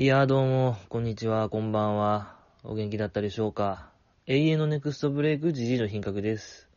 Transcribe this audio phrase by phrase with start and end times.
[0.00, 2.34] いや、どうも、こんにちは、こんばんは。
[2.64, 3.90] お元気だったでしょうか？
[4.26, 6.70] 永遠のネクストブレイク、ジジイの品格です。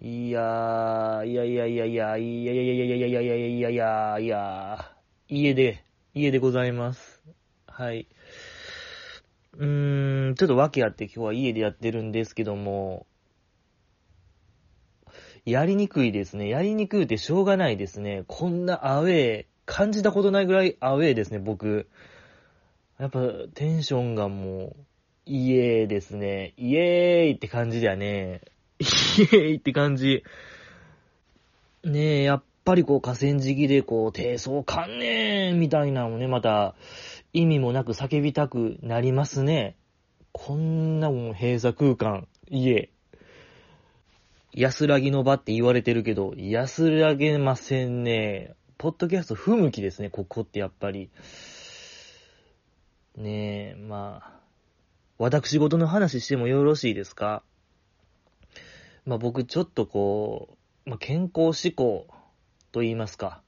[0.00, 4.92] いやー、いやいやいやいや、いやいやいやいやいやいやいやいやいやいやいや、
[5.28, 5.84] 家で、
[6.14, 7.22] 家でございます。
[7.66, 8.08] はい。
[9.58, 13.06] うーん、ちょっと訳あって今日は家でやってるんですけども、
[15.44, 16.48] やりにくいですね。
[16.48, 18.24] やりにくいってしょうがないですね。
[18.26, 21.90] こんなアウェー、感じたことないぐらいアウェーですね、僕。
[23.02, 23.18] やっぱ
[23.54, 24.86] テンションがもう、
[25.26, 26.54] イエーですね。
[26.56, 28.42] イエーイって感じだよね。
[28.78, 30.22] イエーイって感じ。
[31.82, 36.76] ねえ、やっぱりこう河川敷でこう、低層観念みたいなのもね、また
[37.32, 39.74] 意味もなく叫びたくなりますね。
[40.30, 42.88] こんなもん閉鎖空間、家。
[44.52, 48.54] 安らぎの場って言われてるけど、安らげませんね。
[48.78, 51.10] ポッドキャスト不向きですね、ここってやっぱり。
[53.16, 54.40] ねえ、まあ、
[55.18, 57.42] 私事の話してもよろしいですか？
[59.04, 62.06] まあ僕ちょっとこう、まあ健康志向
[62.72, 63.42] と言いますか。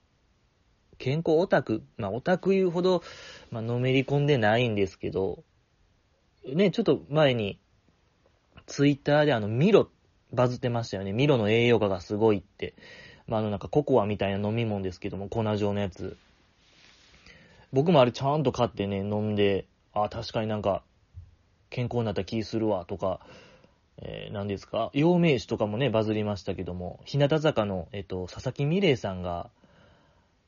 [0.99, 3.03] 健康オタク、まあオタク言うほど、
[3.51, 5.43] まあのめり込んでないんですけど、
[6.47, 7.59] ね、ちょっと前に、
[8.67, 9.89] ツイッターであのミロ、
[10.33, 11.13] バズってましたよね。
[11.13, 12.75] ミロの栄養価がすごいって。
[13.27, 16.17] まああのなんかココアみたいな飲み物ですけども、粉状のやつ。
[17.75, 20.85] 僕もあれちゃんと買ってね、飲んで、あ、確かになんか、
[21.71, 23.19] 健康になった気するわ、とか、
[23.99, 29.51] えー、何ですか、陽明酒とかもね、バズりましたけども、日向坂の、えっと、佐々木美玲さんが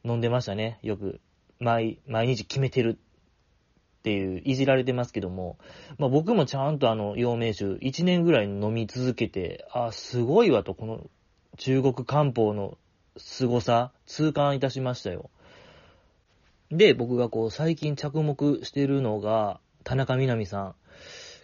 [0.05, 0.79] 飲んでましたね。
[0.83, 1.21] よく、
[1.59, 5.59] 毎、毎日決めてるっていう、いじられてますけども、
[5.99, 11.11] まあ僕もちゃんとあの、陽明酒、1年ぐらい飲み続けて、あ、すごいわと、この、
[11.57, 12.79] 中国漢方の
[13.17, 15.29] 凄さ、痛感いたしましたよ。
[16.71, 20.75] で、僕がこう、最近着目してるのが、田中みな実さん。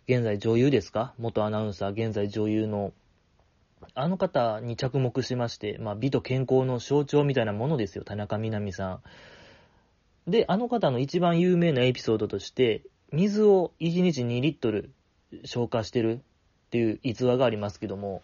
[0.08, 1.14] 現在女優ですか？
[1.16, 2.92] 元アナウンサー、現在女優の、
[3.94, 9.00] あの方に着目しまして、まあ、美と健康の象徴みたいなものですよ、田中みな実さ
[10.26, 10.30] ん。
[10.30, 14.90] で、あの方の一番有名なエピソードとして、水を1日2リットル
[15.44, 16.18] 消化してるっ
[16.70, 18.22] ていう逸話がありますけども、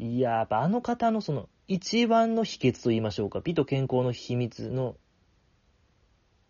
[0.00, 4.96] いや、やっぱあの方のその、一番の秘訣と言いましょうか、美と健康の秘密の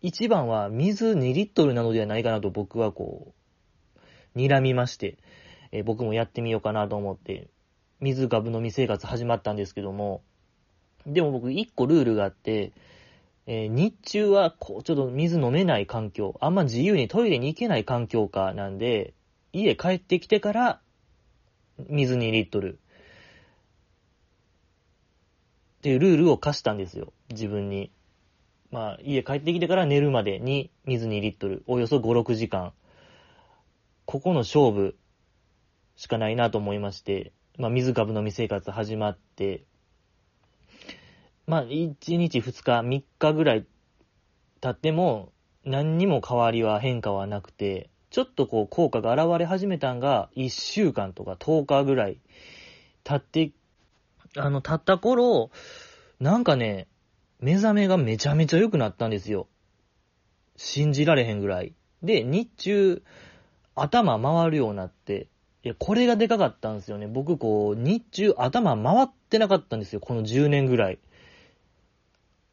[0.01, 3.33] 一番は水2リットルなのではないかなと僕はこ
[4.35, 5.17] う、睨みまして、
[5.71, 7.49] えー僕もやってみようかなと思って、
[7.99, 10.21] 水ガブ飲み生活始まったんですけども、
[11.05, 12.71] でも僕一個ルールがあって、
[13.45, 19.13] えー日中はこう、ちょっと水飲めない環境、あんま自由にトイレに行けない環境下なんで、
[19.51, 20.81] 家帰ってきてから、
[21.89, 22.79] 水2リットル。
[25.79, 27.91] っていうルールを課したんですよ、自分に。
[28.71, 32.73] まあ、家帰ってきてから寝るまでに水2リットル、およそ5、6時間。
[34.05, 34.95] ここの勝負
[35.95, 39.63] しかないなと思いまして、まあ、水株飲み生活始まって、
[41.47, 43.65] まあ、1日、2日、3日ぐらい
[44.61, 45.31] 経っても、
[45.65, 52.19] 何にも変わりは変化はなくて、ちょっとこう効果が現れ始めたんが、1週間とか10日ぐらい
[53.03, 53.51] 経って、
[54.37, 55.51] あの、経った頃、
[56.19, 56.87] なんかね、
[57.39, 59.47] 目覚めがめちゃめちゃ良くなったんですよ。
[60.57, 61.73] 信じられへんぐらい。
[62.03, 63.01] で、日中、
[63.75, 65.27] 頭回るようになって、
[65.63, 67.07] いや、これがでかかったんですよね。
[67.07, 69.99] 僕、こう、日中頭回ってなかったんですよ。
[69.99, 70.99] この10年ぐらい。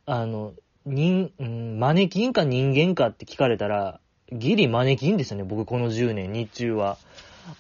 [0.07, 0.55] あの、
[0.85, 4.01] 人、うん、マネキンか人間かって聞かれたら、
[4.33, 5.45] ギリマネキンでしたね。
[5.45, 6.99] 僕、この10年、日中は。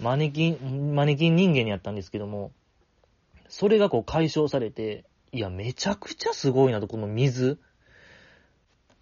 [0.00, 2.52] マネキン、マネキン人間にやったんですけども、
[3.48, 7.58] それがこう解消されて、いや、めちゃくちゃすごいなと、この水。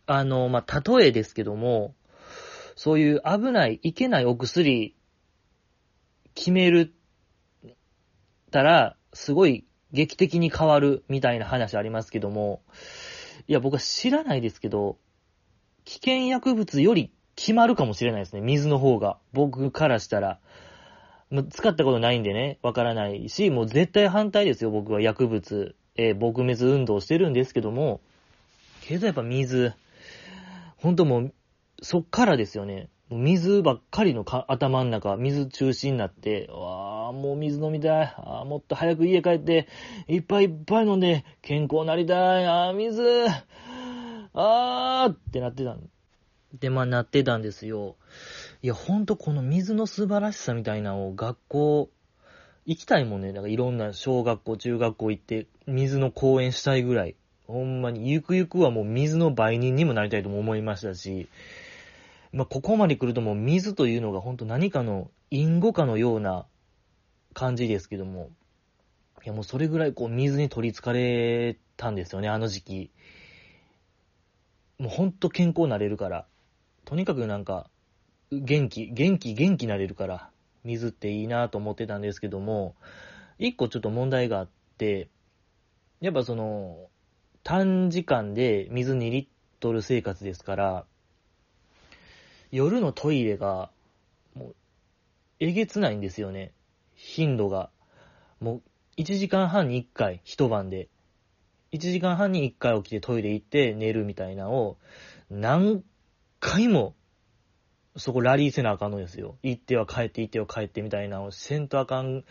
[0.06, 1.94] あの、まあ、例えですけども、
[2.76, 4.96] そういう危ない、いけないお薬、
[6.34, 6.92] 決める、
[8.50, 12.62] たら、すごい劇的に変わるみたいな話ありますけども、
[13.46, 14.98] いや、僕は知らないですけど、
[15.84, 19.18] 危険薬物より決まるかもしれないですね、水の方が。
[19.32, 20.41] 僕からしたら。
[21.50, 25.74] 使ったことないんでね、わからないし、もう絶対反対ですよ、僕は薬物。
[25.96, 28.00] えー撲滅運動してるんですけども、
[28.82, 29.72] けどやっぱ水、
[30.76, 31.34] ほんともう、
[31.82, 32.88] そっからですよね。
[33.10, 38.14] 水ばっかりの頭の中、水中心になって、わあもう水飲みたい。
[38.16, 39.68] あもっと早く家帰って、
[40.08, 42.46] いっぱいいっぱい飲んで、健康なりたい。
[42.46, 43.02] あー水、
[44.32, 45.88] あーってなってたん
[46.58, 47.96] で、まあなってたんですよ。
[48.62, 51.91] いや、ほんとこの水の素晴らしさみたいなのを学校、
[52.66, 53.33] 行きたいもんね。
[53.33, 57.15] だからいろんな小学校、中学校行って、水の講演したいぐらい。
[57.47, 61.28] ほんまに、ゆくゆくはもう水の売人にもなりたいとも思いましたし、
[62.33, 66.47] まあ、ここまで来るともう水というのが本当何かの因果かのような
[67.33, 68.31] 感じですけども、
[69.25, 72.91] いやもうそれぐらいこう水に取り憑かれたんですよね、あの時期。
[74.78, 76.27] もうほんと健康になれるから。
[76.84, 77.71] とにかくなんか、
[78.33, 80.31] 元気、元気、元気なれるから、
[80.65, 82.75] 水っていいなと思ってたんですけども、
[83.39, 85.09] 一個ちょっと問題があって、
[86.01, 86.89] やっぱその、
[87.43, 89.27] 短時間で水2リッ
[89.61, 90.87] トル生活ですから、
[92.51, 93.71] 夜のトイレが、
[94.34, 94.57] もう、
[95.41, 96.53] えげつないんですよね。
[96.95, 97.71] 頻度が。
[98.41, 98.63] もう、
[98.97, 100.89] 1時間半に1回、一晩で。
[101.72, 104.78] 1時間半に1回起きてトイレ行って寝るみたいなのを、
[105.31, 105.83] 何
[106.39, 106.95] 回も、
[107.96, 109.36] そこラリーせなあかんのですよ。
[109.42, 112.24] 行っては帰って行っては帰ってみたいなのをせんとあかん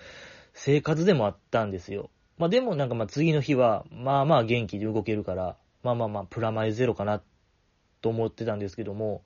[0.53, 2.09] 生活でもあったんですよ。
[2.37, 7.21] まあでもなんかまあ次の日は、まあまあ元気で動けるから、まあまあまあプラマイゼロかな
[8.01, 9.23] と思ってたんですけども、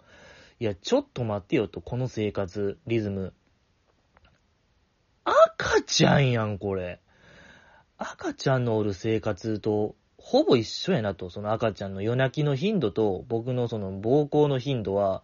[0.59, 3.33] いや、ちょっと待ってよと、この生活、リズム。
[5.23, 6.99] 赤ちゃんやん、これ。
[7.97, 15.23] 赤ちゃんのおる生活と、ほぼ一緒やなと、その赤ちゃんの夜泣きの頻度と、僕のその暴行の頻度は、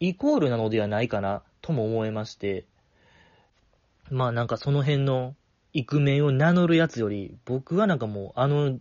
[0.00, 2.66] イコールなのではないかな、とも思いまして、
[4.10, 5.34] まあなんかその辺の、
[5.72, 8.78] イクメンを名乗るやつより、僕はなんかもう、あの、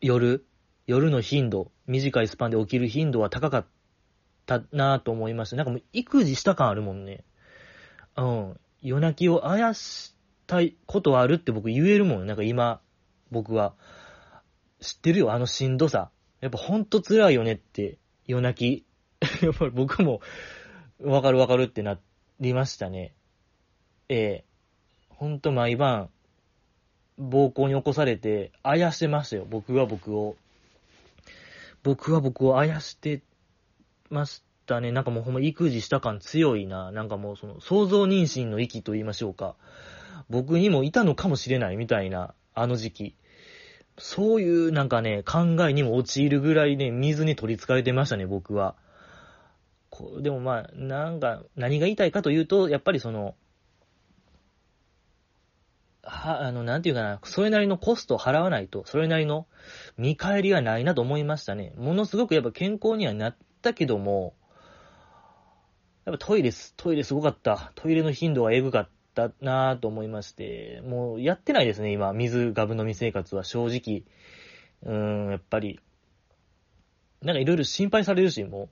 [0.00, 0.44] 夜、
[0.86, 3.66] 夜の頻度、短いスパンで起きる頻度は高かっ
[4.46, 5.56] たなと思いました。
[5.56, 7.24] なんかもう、育児した感あるもんね。
[8.16, 8.60] うん。
[8.82, 10.14] 夜泣きをあやし
[10.46, 12.26] たいことあるって僕言えるもん。
[12.26, 12.80] なんか今、
[13.30, 13.74] 僕は。
[14.80, 16.10] 知ってるよ、あのしんどさ。
[16.40, 18.86] やっぱほんと辛いよねって、夜泣き。
[19.42, 20.20] やっぱり僕も、
[21.02, 21.98] わかるわかるってな
[22.40, 23.14] りましたね。
[24.08, 24.44] ええ
[25.08, 26.10] ほんと毎晩、
[27.16, 30.36] 暴行に起こされて、あやしてましたよ、僕は僕を。
[31.82, 33.22] 僕は僕をあやして
[34.10, 34.90] ましたね。
[34.90, 36.90] なんかもうほんま育児した感強いな。
[36.90, 39.54] なんかもうその想像妊娠の域と言いましょうか。
[40.28, 43.16] 僕にもいたのかもしれないみたいな、あの時期。
[43.98, 48.74] そういうなんかね、考えにも陥るぐらいね、水に取り憑かれてましたね、僕は。
[49.94, 53.34] こでもまあ、なんか、何が言いたいかというと、やっぱりその、
[56.02, 59.46] は、あの、なんていうかな、それなりのコストを払わないと、それなりの
[59.96, 61.72] 見返りはないなと思いましたね。
[61.76, 64.34] ものすごくやっぱ健康にはなったけども、
[66.04, 67.72] やっぱトイレす、トイレすごかった。
[67.74, 74.04] トイレの頻度はエグかったなぁと思いまして、もうやってないですね、今、水ガブ飲み生活は正直。
[74.82, 75.80] うーん、やっぱり。
[77.22, 78.68] なんかいろいろ心配されるし、もう。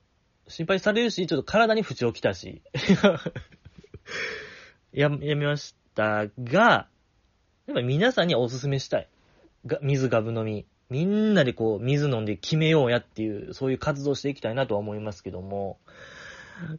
[0.53, 2.61] 心配されるし、ちょっと体に不調来たし。
[4.93, 6.87] や、やめましたが、
[7.65, 9.09] やっぱ皆さんにはおすすめしたい。
[9.65, 10.67] が、水ガブ飲み。
[10.91, 15.79] みんなでこう、水飲んで決めようやっていう、そういう活動していきたいなとは思いますけども、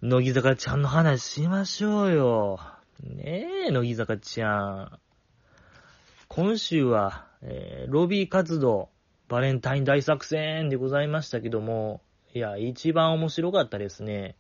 [0.03, 2.61] 乃木坂ちゃんの話しましょうよ。
[3.03, 5.01] ねえ、乃木坂ちゃん。
[6.29, 8.91] 今週は、えー、ロビー活動、
[9.27, 12.03] バレンタイン大作戦でございましたけども、
[12.35, 14.35] いや、一番面白かったですね。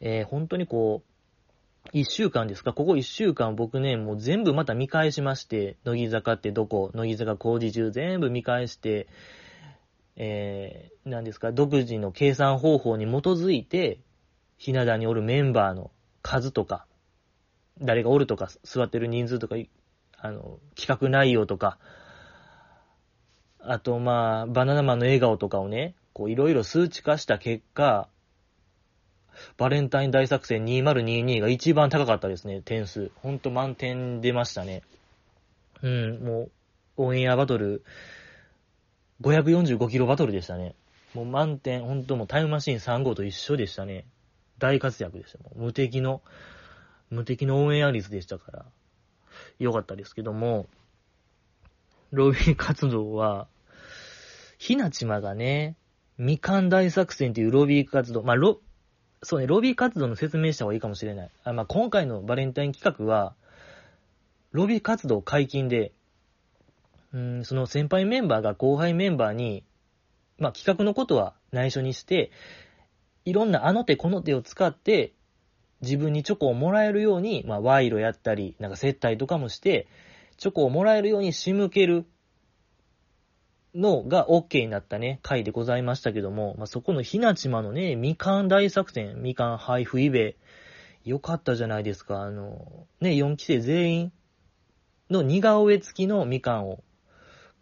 [0.00, 2.72] えー、本当にこう、一週間ですか？
[2.72, 6.90] ここ一週間僕ね、もう全部また見返しまして、乃木坂ってどこ？
[6.94, 9.06] 乃木坂工事中全部見返して、
[10.16, 14.00] えー、何ですか、独自の計算方法に基づいて、
[14.56, 15.90] ひな壇におるメンバーの
[16.22, 16.86] 数とか、
[17.82, 19.56] 誰がおるとか、座ってる人数とか、
[20.16, 21.76] あの、企画内容とか、
[23.58, 28.08] あと、まあ、バナナマンの笑顔とかをね、こう、いろいろ数値化した結果、
[29.56, 33.10] バレンタイン大作戦2022が一番高かったですね、点数。
[33.16, 34.82] ほんと満点出ましたね。
[35.82, 36.50] うん、もう、
[36.96, 37.82] オンエアバトル、
[39.22, 40.74] 545キロバトルでしたね。
[41.14, 44.04] もう満点、ほんともうタイムマシーン3号と一緒でしたね。
[44.58, 45.38] 大活躍でした。
[45.38, 46.22] もう無敵の、
[47.10, 48.64] 無敵のオンエア率でしたから、
[49.58, 50.68] よかったですけども、
[52.12, 53.48] ロビー活動は、
[54.58, 55.76] ひなちまがね、
[56.20, 58.60] みかん大作戦っていうロビー活動、まあ、ロ、
[59.22, 61.30] そうね、ロビー活動の説明した方がいいかもしれない。
[61.44, 63.34] あまあ、今回のバレンタイン企画は、
[64.52, 65.92] ロビー活動解禁で、
[67.14, 69.64] うん、その先輩メンバーが後輩メンバーに、
[70.36, 72.30] まあ、企画のことは内緒にして、
[73.24, 75.14] いろんなあの手この手を使って、
[75.80, 79.88] 自分にチョコをもらえるように、まあ、賄賂やったり、なんか接待とかもして、
[80.36, 82.04] チョコをもらえるように仕向ける
[83.74, 90.36] のが OK になったね、回でございましたけども、まあ、そこのひなちまのね、みかん大作戦、みかん配布イベ、
[91.04, 92.22] よかったじゃないですか。
[92.22, 94.12] あの、ね、4期生全員
[95.08, 96.82] の似顔絵付きのみかんを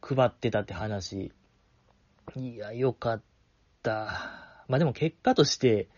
[0.00, 1.32] 配ってたって話。
[2.36, 3.22] いや、よかっ
[3.82, 4.64] た。
[4.68, 5.88] まあでも結果として、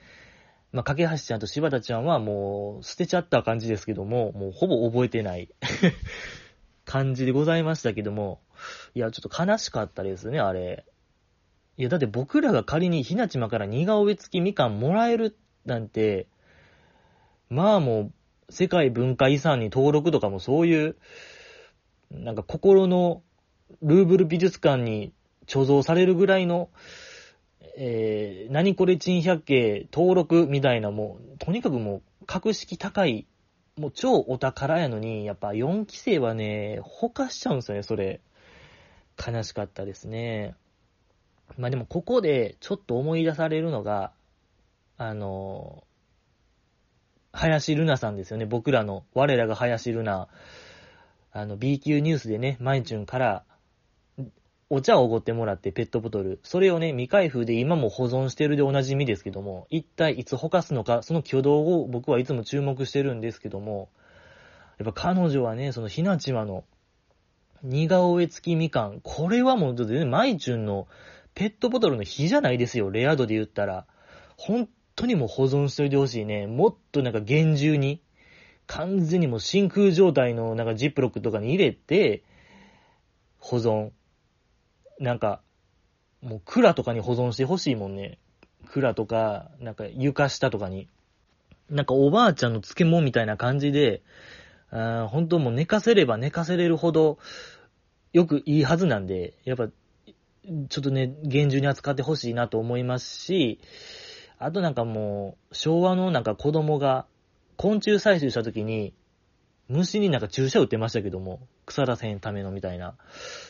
[0.72, 5.48] まあ、架橋ちゃんと柴田ちゃんはもう捨てちゃった感じですけども、もうほぼ覚えてない
[6.84, 8.40] 感じでございましたけども、
[8.94, 10.84] いや、ちょっと悲しかったですね、あれ。
[11.76, 16.28] いや、だって僕らが仮にひなちまから似顔絵付きみかんもらえるなんて、
[17.48, 18.12] まあもう、
[18.52, 20.96] 世界文化遺産に登録とかもそういう、
[22.10, 23.22] なんか心の
[23.82, 25.12] ルーブル美術館に
[25.46, 26.70] 貯蔵されるぐらいの、
[27.76, 33.26] えー、何これ珍百景登録みたいなもう、とにかくもう格式高い、
[33.78, 38.20] もう超お宝やのに、やっぱ4期生はね、ほかしちゃうんですよね、それ。
[39.20, 40.54] 悲しかったですね。
[41.58, 44.12] まあでもここでちょっと思い出されるのが、
[44.96, 45.84] あの、
[47.32, 48.46] 林ルナさんですよね。
[48.46, 50.28] 僕らの、我らが林ルナ。
[51.32, 53.44] あの、B 級ニュースでね、マイチュンから
[54.72, 56.38] お茶をおごってもらってペットボトル。
[56.44, 63.90] それをね、未開封で今も保存してるでおなじみですけども、一体いつほかすのか、その挙動を僕はいつも注目してるんですけども、
[64.78, 66.64] やっぱ彼女はね、そのひなちまの
[67.62, 69.00] 似顔絵付きみかん。
[69.02, 70.88] これはもう、マイチュンの
[71.34, 72.90] ペットボトルの火じゃないですよ。
[72.90, 73.86] レア度で言ったら。
[74.36, 76.46] 本当にもう保存しといてほしいね。
[76.46, 78.02] もっとなんか厳重に、
[78.66, 82.22] 完全にもう真空状態のなんかジップロックとかに入れて、
[83.38, 83.90] 保存。
[84.98, 85.40] なんか、
[86.22, 88.18] もう蔵とかに保存してほしいもんね。
[88.70, 90.88] 蔵とか、なんか床下とかに。
[91.68, 94.02] なんかおばあちゃんの漬物みたいな感じで、
[94.72, 97.18] あ本当もう寝かせれば寝かせれるほど、
[98.12, 103.60] よくいいはずなんで、やっぱ、ちょっとね、厳重に扱ってほしいなと思いますし、
[104.38, 107.06] あとなんかもう、昭和のなんか子供が
[107.56, 108.94] 昆虫採集した時に、
[109.68, 112.94] 虫になんか注射打ってましたけども、腐らせんためのみたいな。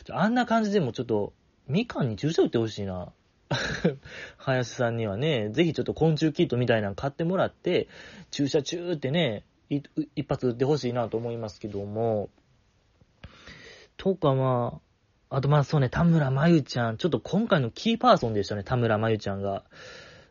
[0.09, 1.33] あんな感じでもちょっと、
[1.67, 3.11] みかんに注射打ってほしいな。
[4.37, 7.87] 林さんにはね、ぜひちょっと昆虫キットみたいなの買ってもらって、
[8.29, 12.29] 注射中ってね、一発打ってほしいなと思いますけども、
[13.97, 14.81] とかま
[15.29, 19.63] あ、あとまあそうね、田村真由ちゃん、ちょっと今回のキーパーソンでしたね、田村真由ちゃんが。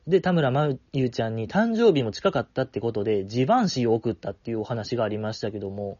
[0.07, 5.99] で、田村真由ちゃんに誕生日も近かったってことで、ジバンシーを送ったっていうお話がありましたけども、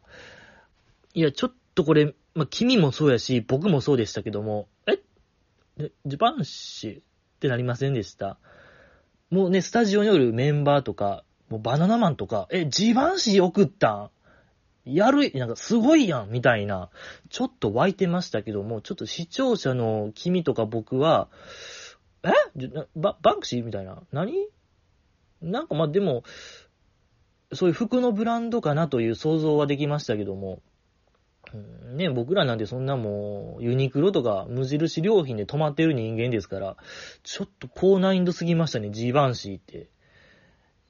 [1.13, 4.99] いや、ちょっとこれ、まあ、君もそうやし、僕もそうでしたけども、え？
[6.05, 7.03] ジバンシーっ
[7.39, 8.37] てなりませんでした？
[9.29, 14.09] もうね、スタジオによるメンバーとか、もうバナナマンとか、え、ジバンシー送ったん？
[14.85, 16.89] やる、なんかすごいやんみたいな、
[17.29, 21.27] ちょっと湧いてましたけども、ちょっと視聴者の君とか僕は、
[22.23, 22.29] え？
[22.95, 24.01] ババンクシーみたいな。
[24.11, 24.47] 何？
[25.41, 26.23] なんかまあでも、
[27.53, 30.61] そういう服のブランドかなという想像はできましたけども、
[31.53, 36.77] うん、ね、僕らなんてそんなもう、ユニクロとか無印良品で止まってる人間ですから、
[37.23, 39.89] ちょっと高難易度すぎましたね、ジバンシーって。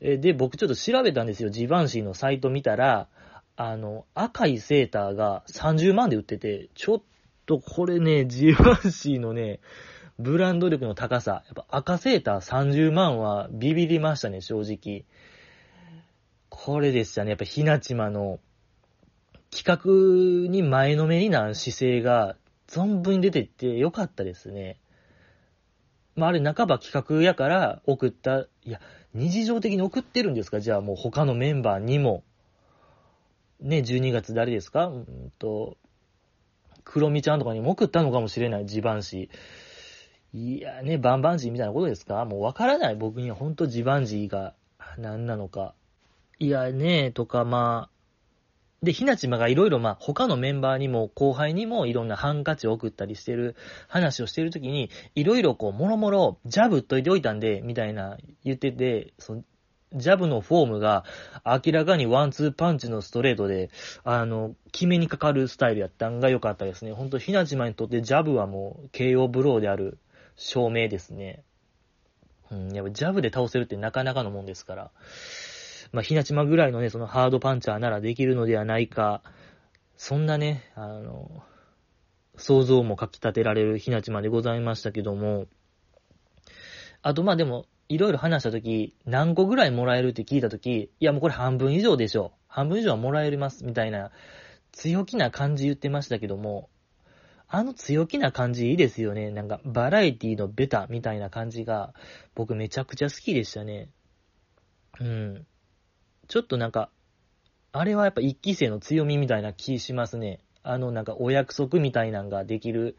[0.01, 1.49] え、で、僕ちょっと調べたんですよ。
[1.49, 3.07] ジバンシーのサイト見たら、
[3.55, 7.01] あの、赤いセーターが30万で売ってて、ちょっ
[7.45, 9.59] とこれね、ジバンシーのね、
[10.17, 11.43] ブランド力の高さ。
[11.45, 15.05] やっぱ赤セーター30万はビビりましたね、正直。
[16.49, 17.29] これでしたね。
[17.31, 18.39] やっぱひなちまの
[19.51, 22.35] 企画に前のめりな姿勢が
[22.67, 24.79] 存分に出てってよかったですね。
[26.15, 28.79] まあ、あれ半ば企画やから送った、いや、
[29.13, 30.59] 日常的に送ってるんですか？
[30.59, 32.23] じゃあもう他のメンバーにも。
[33.59, 34.87] ね、12月誰ですか？
[34.87, 35.77] うんと、
[36.83, 39.29] 黒みちゃんとかにも送ったのかもしれない、地盤師。
[40.33, 42.25] いやね、バンバンジーみたいなことですか？
[42.25, 42.95] もうわからない。
[42.95, 44.55] 僕には本当地盤師が
[44.97, 45.75] 何なのか。
[46.39, 48.00] いやね、とかまあ、
[48.83, 53.55] で、ひなちまがいろいろまあ他のメンバーにも後輩にもいろんなハンカチを送ったりしてる
[53.87, 59.43] 話をしてるときに、いろいろこう、もろもろジャブっといておいたんで、みたいな言ってて、その
[59.93, 61.03] ジャブのフォームが
[61.45, 63.69] 明らかにワンツーパンチのストレートで、
[64.03, 66.91] あの、決めにかかるスタイルやったんが良かったですね。
[66.91, 69.99] ほんと、ひなちまにとってジャブはもう KO ブローである
[70.37, 71.43] 証明ですね。
[72.49, 74.91] うん、やっぱジャブで倒せるってなかなかのもんですから。
[75.91, 79.21] まあ、ひなちまぐらいのね、そのハードパンチャーならできるのではないか、
[79.97, 81.43] そんなね、あの、
[82.37, 85.47] 想像もかき立てられるひなちまでございましたけども、
[87.01, 92.31] あと、まあでも、いろいろ話したとき、何個ぐらいもらえるって聞いたとき、いやもうこれ半分以上でしょ。
[92.47, 94.11] 半分以上はもらえます、みたいな、
[94.71, 96.69] 強気な感じ言ってましたけども、
[97.49, 99.29] あの強気な感じいいですよね。
[99.29, 101.93] なんか、バラエティのベタみたいな感じが、
[102.33, 103.89] 僕めちゃくちゃ好きでしたね。
[105.01, 105.45] うん。
[106.31, 106.89] ちょっとなんか、
[107.73, 110.39] あれはやっぱ一期生の強みみたいな気しますね。
[110.63, 112.95] あのなんかお約束みたいなんができる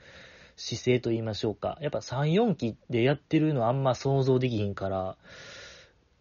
[0.56, 1.78] 姿勢と言いましょうか。
[1.80, 5.16] やっぱ3、4期でやってるのあんま想像できひんから、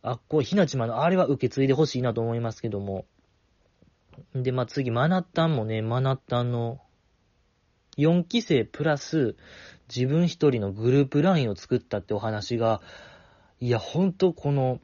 [0.04, 3.06] あっこう、ひなちまのあれは受け継いでほしいなと思いますけども。
[4.34, 6.80] で、まあ、次、マナッタンもね、マナッタンの
[7.98, 9.36] 4期生プラス
[9.94, 12.82] 自分一人のグループラインを作ったってお話が、
[13.60, 14.80] いや、ほんとこの、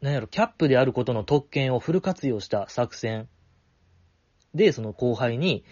[0.00, 3.28] なんやろ、キャップであることの特権をフル活用した作戦
[4.54, 5.64] で、その後輩に、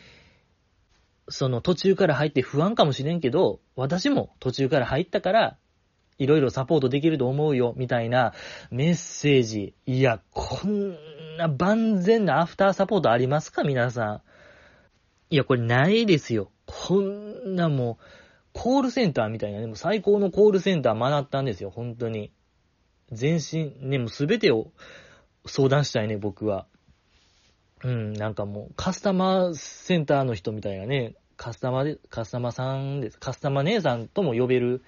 [1.29, 5.59] その途中から入って不安かもしれんけど、私も途中から入ったから、
[6.19, 8.33] いろいろサポートできると思うよ、みたいな
[8.71, 9.75] メッセージ。
[9.87, 10.97] いや、こん
[11.37, 14.23] な万全なアフターサポートありますか皆さん。
[15.31, 16.51] いや、これないですよ。
[16.67, 18.05] こんなもう、
[18.53, 22.33] コールセンターみたいな、でも最高のコールセンター学ったんですよ、本当に。
[23.13, 24.71] 全身、ね、もうすべてを
[25.47, 26.67] 相談したいね、僕は。
[27.85, 33.19] うん、なんかもう、カスタマーセンターの人みたいなね、カスタマーで、カスタマーさんです。
[33.19, 34.83] カスタマー姉さんとも呼べる。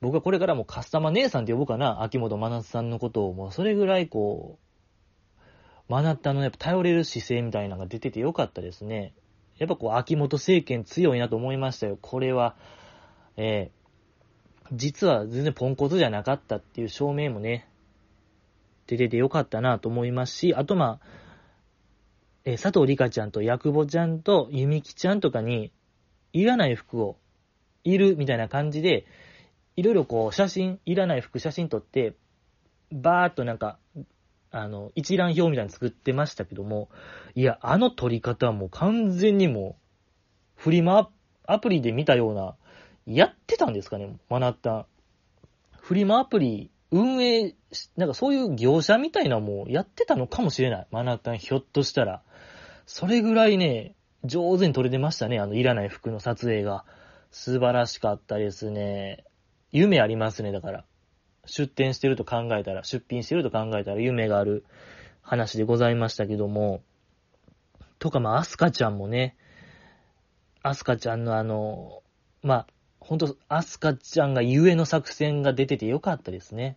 [0.00, 3.34] 僕はこれからもカスタマー姉さんって呼ぼうかな、秋元真夏さんのことを。
[3.34, 5.42] もうそれぐらいこう、
[5.88, 9.14] 真夏のやっぱ頼れる姿勢みたいなのが出ててよかったですね。
[9.58, 11.98] やっぱこう、秋元政権強いなと思いましたよ。
[12.00, 12.56] これは、
[13.36, 13.75] えー、
[14.72, 17.68] 実は全然ポンコツじゃなかったっていう証明もね、
[18.86, 21.06] 出ててよかったなと思いますし、あとまあ、
[22.44, 25.72] え、佐藤里香ちゃんとヤクボちゃんとゆみきちゃんとかに、
[26.32, 27.16] いらない服を、
[27.82, 29.06] いるみたいな感じで、
[29.76, 32.14] いろいろこう写真、いらない服写真撮って、
[32.92, 33.78] バーっとなんか、
[34.52, 36.88] あの、一覧表みたいに作ってましたけども、
[37.34, 39.76] いや、あの撮り方はもう完全にも
[40.58, 41.10] う、フリマ
[41.46, 42.54] アプリで見たような、
[43.06, 44.86] やってたんですかね、マナッタン。
[45.78, 47.54] フリマアプリ運営、
[47.96, 50.86] なんかそういう業者みたいなもうやってたのかもしれない。
[50.90, 52.22] マナッタンひょっとしたら。
[52.86, 53.94] それぐらいね、
[54.24, 56.84] 上手に撮れてましたね、あのいらない服の撮影が。
[57.30, 59.24] 素晴らしかったですね。
[59.72, 60.84] 夢ありますね、だから。
[61.44, 64.64] 出店してると考えたら、出品してると考えたら夢がある
[65.22, 66.82] 話でございましたけども、
[67.98, 69.36] とか、まあ、アスカちゃんもね、
[70.62, 72.02] アスカちゃんのあの、
[72.42, 72.66] まあ、
[73.06, 76.76] ほんと、アスカちゃんがゆえの作戦が出ててよかったですね。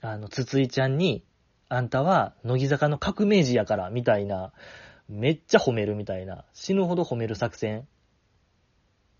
[0.00, 1.24] あの、つついちゃんに、
[1.68, 4.52] あんたは、乃木坂の革命児やから、みたいな、
[5.08, 7.86] めっちゃ褒めるみたいな、死ぬほど褒める作戦。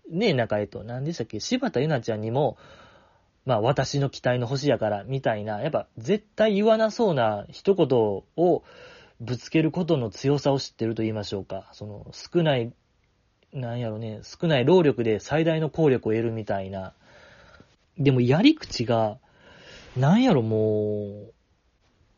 [0.09, 1.39] ねえ、中江と、何でしたっけ？
[1.39, 2.57] 柴田ゆなちゃんにも、
[3.45, 8.63] まあ、私の期待の星やから、みたいな、やっぱ、絶対言わなそうな一言を
[9.19, 11.69] ぶつけることの強さを知ってると言いましょうか。
[11.73, 12.73] その、少ない、
[13.53, 16.93] なんやろね、少ない労力で最大の効力を得るみたいな。
[17.97, 19.17] でも、やり口が、
[19.97, 21.31] なんやろ、も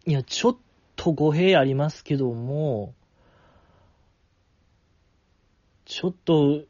[0.06, 0.58] う、いや、ちょっ
[0.96, 2.94] と語弊ありますけども、
[5.86, 6.64] ちょっと、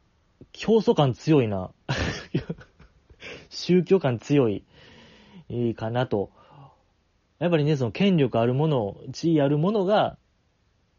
[0.52, 1.71] 競争感強いな。
[3.50, 4.63] 宗教感強い、
[5.50, 6.32] いいかなと。
[7.39, 10.17] やっぱりね、その権力あるもの、地位あるものが、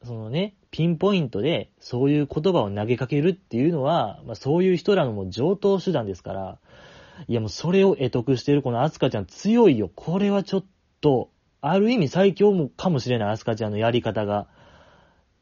[0.04, 6.58] そのね、ピンポイントでそういう言葉を投げかけるっていうのは、まあそういう人らのもう上等手段ですから、
[7.28, 9.90] いやもうそれを得得してるこのアスカちゃん強いよ。
[9.94, 10.64] これはちょっ
[11.00, 14.48] と、ある意味最強もかもしれないアスカちゃんのやり方が。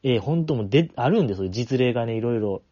[0.03, 1.49] えー、本当もで、あるんですよ。
[1.49, 2.63] 実例がね、いろいろ。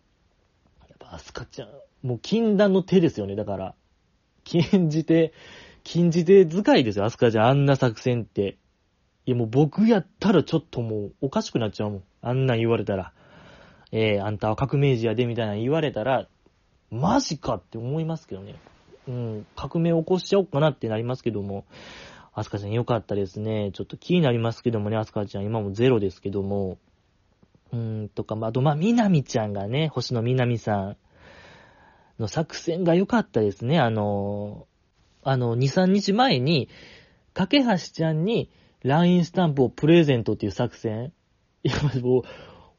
[0.87, 1.69] やっぱアスカちゃん、
[2.07, 3.75] もう禁断の手ですよね、だから。
[4.43, 5.33] 禁じ手、
[5.83, 7.45] 禁じ手使いですよ、アスカちゃん。
[7.45, 8.57] あんな作戦って。
[9.29, 12.03] いや、もう僕やったらちょっともうおかしくなっちゃうもん。
[12.23, 13.13] あんなん言われたら。
[13.91, 16.27] えー、あんたは革命児やで、みたいな言われたら、
[16.89, 18.55] マジかって思いますけどね。
[19.07, 21.65] うん、革命起こしちゃおうかなってなりますけども、
[22.33, 23.69] アスカちゃんよかったですね。
[23.71, 26.79] ちょっと気になりますけどもね、アスカちゃん今もゼロですけども、
[27.71, 30.97] うーんとか、まあ、と、まあ、みなみちゃんがね、星野みなみさん
[32.17, 33.79] の作戦が良かったですね。
[33.79, 34.65] あの、
[35.21, 36.67] あの、2、3日前に、
[37.35, 38.49] 架橋ちゃんに
[38.83, 41.11] LINE スタンプをプレゼントっていう作戦。
[41.63, 42.23] いや、もう、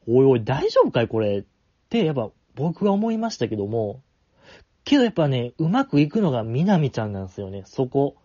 [0.07, 1.39] おいおい、大丈夫かいこれ。
[1.39, 1.43] っ
[1.89, 4.01] て、やっぱ僕は思いましたけども、
[4.83, 8.15] けどやっぱね、うまくいくのがみなみちゃんなんですよね、そこ。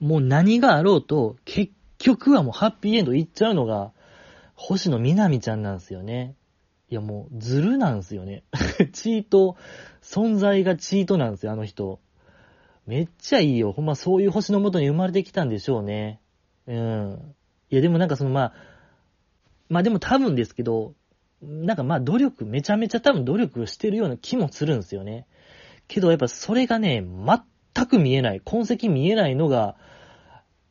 [0.00, 3.92] もう何があろうと、結局はもうハッピーエンドいっちゃうのが、
[4.54, 6.34] 星野みなみちゃんなんですよね。
[6.88, 8.44] いやもう、ずるなんですよね。
[8.92, 9.56] チート、
[10.02, 12.00] 存在がチートなんですよ、あの人。
[12.86, 13.72] めっちゃいいよ。
[13.72, 16.20] ほんまそういう星のもとに生まれてきたんでしょうね。
[16.66, 17.34] うん。
[17.70, 18.52] いやでもなんかそのまあ、
[19.68, 20.94] まあでも多分ですけど、
[21.42, 25.26] なんかまあ努力、めちゃめちゃ多分努力してるような気もするんですよね。
[25.88, 29.76] けどやっぱそれがね、全く見えない、痕跡見えないのが、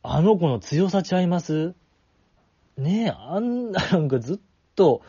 [0.02, 1.74] あの子の強さちゃいます？
[2.76, 4.38] ねえ、あんな、なんかずっ
[4.74, 5.02] と、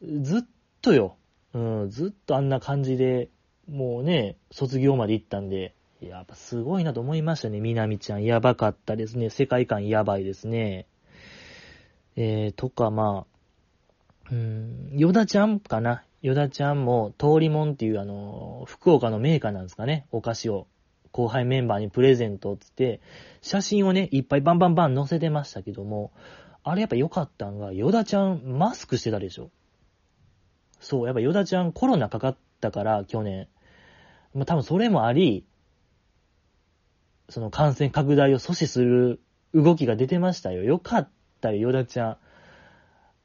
[0.00, 0.42] ずっ
[0.80, 1.16] とよ。
[1.54, 3.28] うん、ずっとあんな感じで、
[3.68, 5.74] もうね、卒業まで行ったんで、
[6.08, 8.24] やっぱすごいなと思いましたね、みなみちゃん。
[8.24, 9.30] やばかったですね。
[9.30, 10.86] 世界観やばいですね。
[12.16, 16.04] えー、とか、まあ、うん、ヨダちゃんかな。
[16.22, 20.06] ヨダちゃんも、通りもんっていうあの、福岡のメーカーなんですかね。
[20.12, 20.66] お菓子を
[21.12, 23.00] 後輩メンバーにプレゼントっつって、
[23.40, 26.12] 写真をね、いっぱいバンバンバン載せてましたけども、
[26.64, 29.50] あれやっぱ良かったんが、ヨダちゃんマスクしてたでしょ。
[30.80, 33.48] そう、やっぱヨダちゃんコロナかかったから、去年。
[34.34, 35.44] まあ多分それもあり、
[37.28, 39.20] その感染拡大を阻止する
[39.54, 40.62] 動きが出てましたよ。
[40.64, 42.18] よかったよ、ヨダちゃ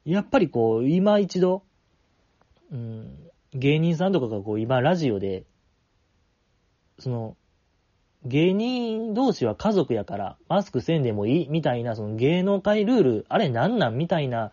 [0.06, 0.10] ん。
[0.12, 1.64] やっぱりこう、今一度、
[2.72, 3.18] うん、
[3.54, 5.46] 芸人さんとかがこう、今ラジオで、
[7.00, 7.38] その、
[8.24, 14.52] 芸人同士は家族やからマスクせんでもいいみたいな、その芸能界ルール、あれなんなんみたいな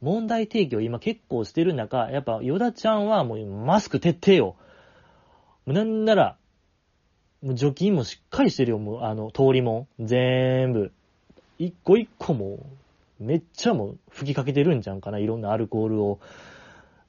[0.00, 4.56] 問題提起を今結構してる中、やっぱヨダちゃんはもうマスク徹底よ。
[5.66, 6.36] なんなら、
[7.46, 10.06] もう除菌もしっかりしてるよ、もう、あの、通りもん。
[10.06, 10.90] 全部。
[11.60, 12.58] 一個一個も、
[13.20, 16.18] めっちゃもう吹きかけてるんじゃんかな、いろんなアルコールを。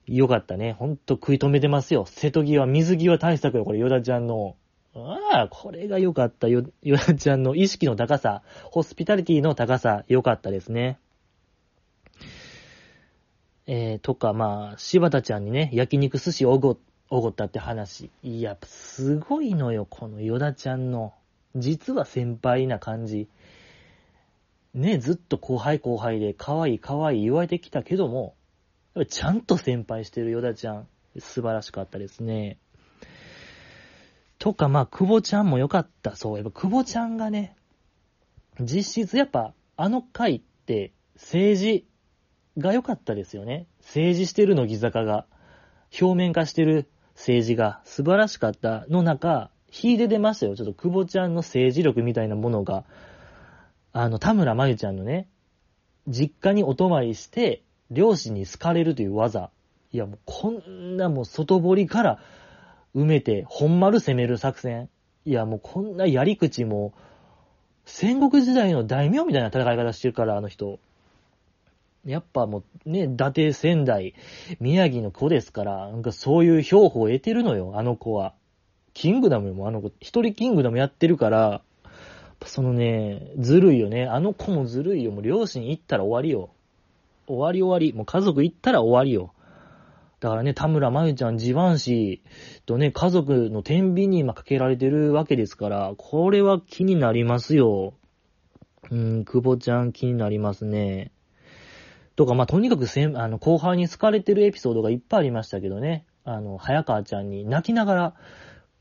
[0.06, 0.74] よかったね。
[0.74, 2.06] ほんと食い止めてますよ。
[2.06, 4.56] 瀬戸際、水際対策よ、これ、ヨダちゃんの。
[4.94, 6.64] ああ、これが良かったよ。
[6.84, 11.00] ヨダちゃんの意識の高さ、ホスピタリティの高さ、良かったですね。
[13.66, 16.78] えー、とか、まあ、柴田ちゃんにね、焼肉寿司おごっ、
[17.10, 18.10] おごったって話。
[18.24, 21.14] いや、すごいのよ、このヨダちゃんの。
[21.56, 23.28] 実は先輩な感じ。
[24.74, 28.36] ね、ずっと後輩後輩で可愛い可愛い言われてきたけども、
[29.10, 30.88] ちゃんと先輩してるヨダちゃん。
[31.20, 32.58] 素晴らしかったですね。
[34.40, 36.16] とか、まあ、久保ちゃんも良かった。
[36.16, 37.56] そう、やっぱ久保ちゃんがね、
[38.60, 41.88] 実質やっぱ、あの回って政治
[42.58, 43.68] が良かったですよね。
[43.80, 45.26] 政治してる乃木坂が、
[46.00, 50.56] 表面化してる政治が素晴らしかったの中、秀で出ましたよ。
[50.56, 52.86] ちょっと久保ちゃんの政治力みたいなものが、
[53.92, 55.28] あの、田村真由ちゃんのね、
[56.08, 59.50] 実家にお泊まりして、両親に好かれるという技。
[59.92, 62.20] いや、もうこんなもう外堀から
[62.96, 64.88] 埋めて、本丸攻める作戦。
[65.26, 66.94] いや、もうこんなやり口も、
[67.86, 70.80] 戦国時代の大名みたいな戦い方してるから、あの人。
[72.08, 74.16] やっぱもうね、伊達仙台、
[74.60, 78.34] 宮城の子ですから、なんかそういう標本を得てるのよ、あの子は。
[78.94, 81.62] キングダムもあの子、一人キングダムやってるから、
[82.46, 84.06] そのね、ずるいよね。
[84.06, 85.12] あの子もずるいよ。
[85.12, 86.50] もう両親行ったら終わりよ。
[87.28, 87.96] 終わり終わり。
[87.96, 89.34] もう家族行ったら終わりよ。
[90.20, 92.22] だからね、田村真由ちゃん、ジバン氏
[92.66, 97.94] とね、家族の天秤に今かけられてるわけですから、これは気になりますよ。
[98.90, 101.12] うん、久保ちゃん気になりますね。
[102.18, 106.06] とか、まあ、とにかくせん、あの、後輩に好かれてるエピソードがいっぱいありましたけどね。
[106.26, 108.14] あの、早川ちゃんに泣きながら、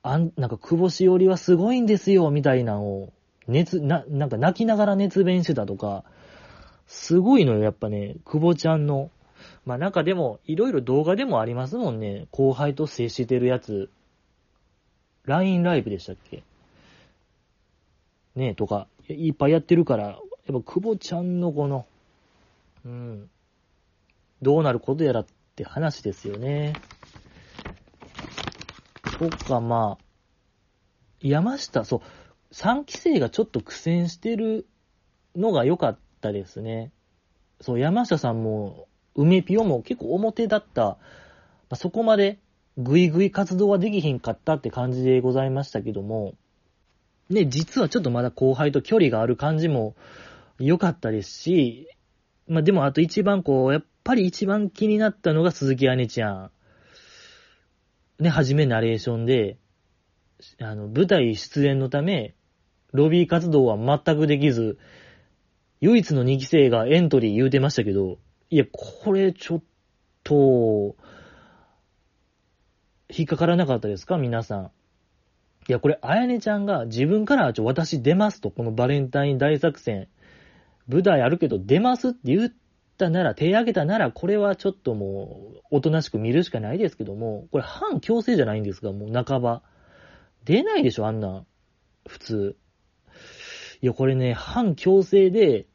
[0.02, 3.12] あん、なんか、久保しおりはすごいんですよ、みたいなのを、
[3.46, 6.02] 熱、な、なんか泣きながら熱弁してたとか、
[6.88, 9.10] すごいのよ、やっぱね、久保ちゃんの
[9.66, 12.26] まあなんかでも、いろいろ動画でもありますもんね。
[12.30, 13.90] 後輩と接してるやつ。
[15.24, 16.42] LINE ライブでしたっけ？
[18.36, 21.84] ねえ、とか、いっぱいやってるから、やっぱ久保ちゃんのこの、
[22.86, 23.30] うん、
[24.42, 26.74] どうなることやらって話ですよね。
[29.18, 30.04] とか、まあ、
[31.20, 32.00] 山下、そう、
[32.54, 34.68] 3期生がちょっと苦戦してる
[35.34, 36.92] のが良かったですね。
[37.60, 40.98] そう、山下さんも、梅ピオも結構表だった、ま
[41.70, 42.38] あ、そこまで
[42.76, 46.34] ぐいぐい活動はできひんかったって感じでございましたけども、
[47.30, 49.96] ね、実はちょっとまだ後輩と距離がある感じも
[50.60, 51.88] 良かったですし、
[52.48, 56.50] まあでもあと一番こう、やっぱり一番気になったのが鈴木姉ちゃん。
[58.22, 59.58] ね、はじめナレーションで、
[60.60, 62.34] あの、舞台出演のため、
[62.92, 64.78] ロビー活動は全くできず、
[65.80, 69.62] 唯一の2期生がエントリー言うてましたけど、いや、これちょっ
[70.24, 70.96] と、
[73.08, 74.18] 引っかからなかったですか？
[74.18, 74.70] 皆さん。
[75.68, 80.08] いや、これ、あやねちゃんが自分からちょ、私出ますと、このバレンタイン大作戦、
[80.88, 82.52] 舞台あるけど出ますって言っ
[82.96, 89.62] たなら、手挙げたなら、これはちょっともう、おとなしく見るしかないですけども、これ反強制じゃないんですかもう半ば。
[90.44, 91.44] 出ないでしょあんな
[92.08, 92.56] 普通。
[93.82, 95.66] いや、これね、反強制で、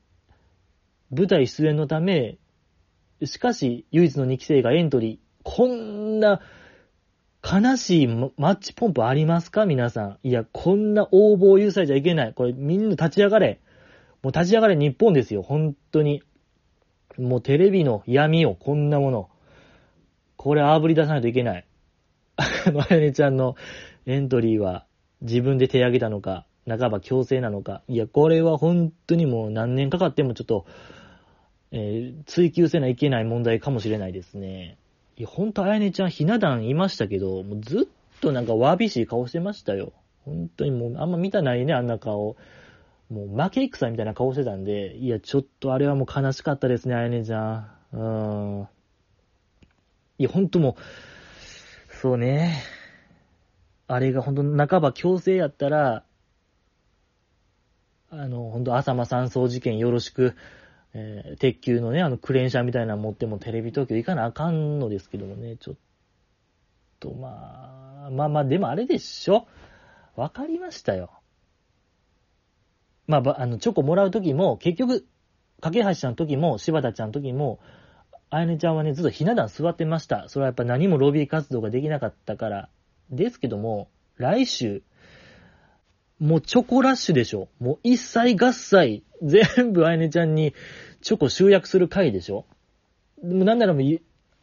[1.11, 2.37] 舞台出演のため、
[3.23, 5.19] しかし、唯一の2期生がエントリー。
[5.43, 6.41] こんな、
[7.43, 10.17] 悲しいマッチポンプありますか皆さん。
[10.23, 12.33] いや、こんな応募を許されちゃいけない。
[12.33, 13.59] これみんな立ち上がれ。
[14.23, 15.41] もう立ち上がれ日本ですよ。
[15.41, 16.21] 本当に。
[17.17, 19.29] もうテレビの闇を、こんなもの。
[20.37, 21.65] これ炙り出さないといけない。
[22.37, 22.43] あ、
[22.89, 23.55] やねちゃんの
[24.05, 24.85] エントリーは、
[25.21, 27.81] 自分で手挙げたのか、半ば強制なのか。
[27.87, 30.65] いや、これは本当にもう何年かかってもちょっと、
[31.71, 34.77] えー、追求せないけない問題かもしれないですね。
[35.17, 39.93] いや、ほんと、あやねちゃん、ひな壇いましたけど、もうずっとなんかわびしい顔してましたよ。
[40.25, 42.35] 本当にもう、あんま見たないね、あんな顔。
[43.11, 47.97] もう負け戦みたいな顔してたんで、いや、ちょっとあれはもう悲しかったですね、あやねちゃん。
[47.97, 47.97] う
[48.61, 48.67] ん。
[50.17, 52.63] いや、ほんともう、そうね。
[53.87, 56.05] あれがほんと半ば強制やったら、
[58.09, 60.35] あの、ほんと、浅間山荘事件よろしく、
[60.93, 65.75] えー、鉄球のね、あの、クレーン車みたいなの持ってもテレビ東京行かなあかんのですけどもね、ちょっ
[67.01, 69.47] と、まあ、まあまあ、でもあれでしょ
[70.15, 71.20] わかりましたよ。
[73.11, 75.05] まあ、あの、チョコもらうときも、結局、
[75.59, 77.59] 架橋ちゃんの時も、柴田ちゃんの時も、
[78.29, 80.29] あやねちゃんはね、ずっとひな壇座ってました。
[80.29, 82.69] それはやっぱ何もロビー活動ができなかったから。
[83.09, 84.83] ですけども、来週、
[86.19, 87.49] もうチョコラッシュでしょ。
[87.59, 90.53] もう一切合切、全部あやねちゃんに
[91.01, 92.45] チョコ集約する回でしょ。
[93.21, 93.83] もなんならもう、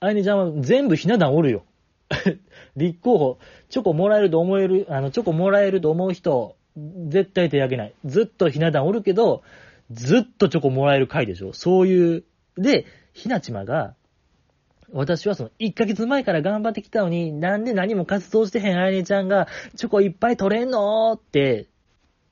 [0.00, 1.64] あやねちゃんは全部ひな壇おるよ。
[2.76, 3.38] 立候補、
[3.70, 7.94] チョコもらえると思える、あの、チョコもらえると思う人、絶対手挙げない。
[8.04, 9.42] ずっとひな壇おるけど、
[9.90, 11.52] ずっとチョコもらえる回でしょ。
[11.52, 12.24] そういう。
[12.56, 13.94] で、ひなちまが、
[14.92, 21.12] 私はその1ヶ月前から頑張ってきたのに、なんで何も活動してへんあやねちゃんが、チョコいっぱい取れんの？
[21.12, 21.66] って、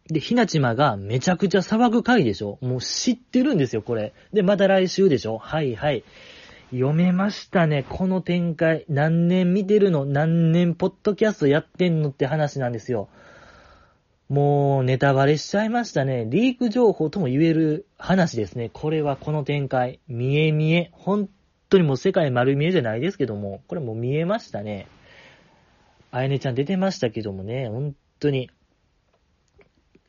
[0.09, 4.15] で、ひなちまがめちゃくちゃ騒ぐ回でしょもう知ってるんですよ、これ。
[4.33, 6.05] で、また来週でしょはいはい。
[6.71, 8.85] 読めましたね、この展開。
[8.89, 10.05] 何年見てるの？
[10.05, 12.11] 何年ポッドキャストやってんの？
[12.11, 13.09] って話なんですよ。
[14.29, 16.27] もう、ネタバレしちゃいましたね。
[16.29, 18.71] リーク情報とも言える話ですね。
[18.73, 20.01] これはこの展開。
[20.09, 20.91] 見え見え。
[20.93, 21.29] 本
[21.69, 24.89] 当にもう世界丸見えじゃないですけども、これもう見えましたね。
[26.11, 28.51] あやねちゃん出てましたけどもね、本当に、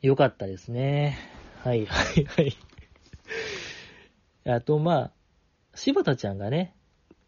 [0.00, 1.18] よかったですね。
[1.62, 2.56] はいはいはい。
[4.46, 5.12] あと、まあ、
[5.74, 6.74] 柴田ちゃんがね、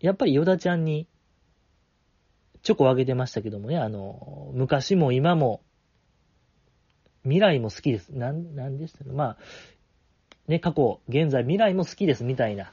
[0.00, 1.08] やっぱりヨダちゃんに、
[2.62, 5.62] チョコをあげてましたけどもね、あの、昔も今も、
[7.24, 8.10] 未来も好きです。
[8.10, 9.38] なん、なんでしたのまあ、
[10.48, 12.72] ね、過去、現在、未来も好きですみたいな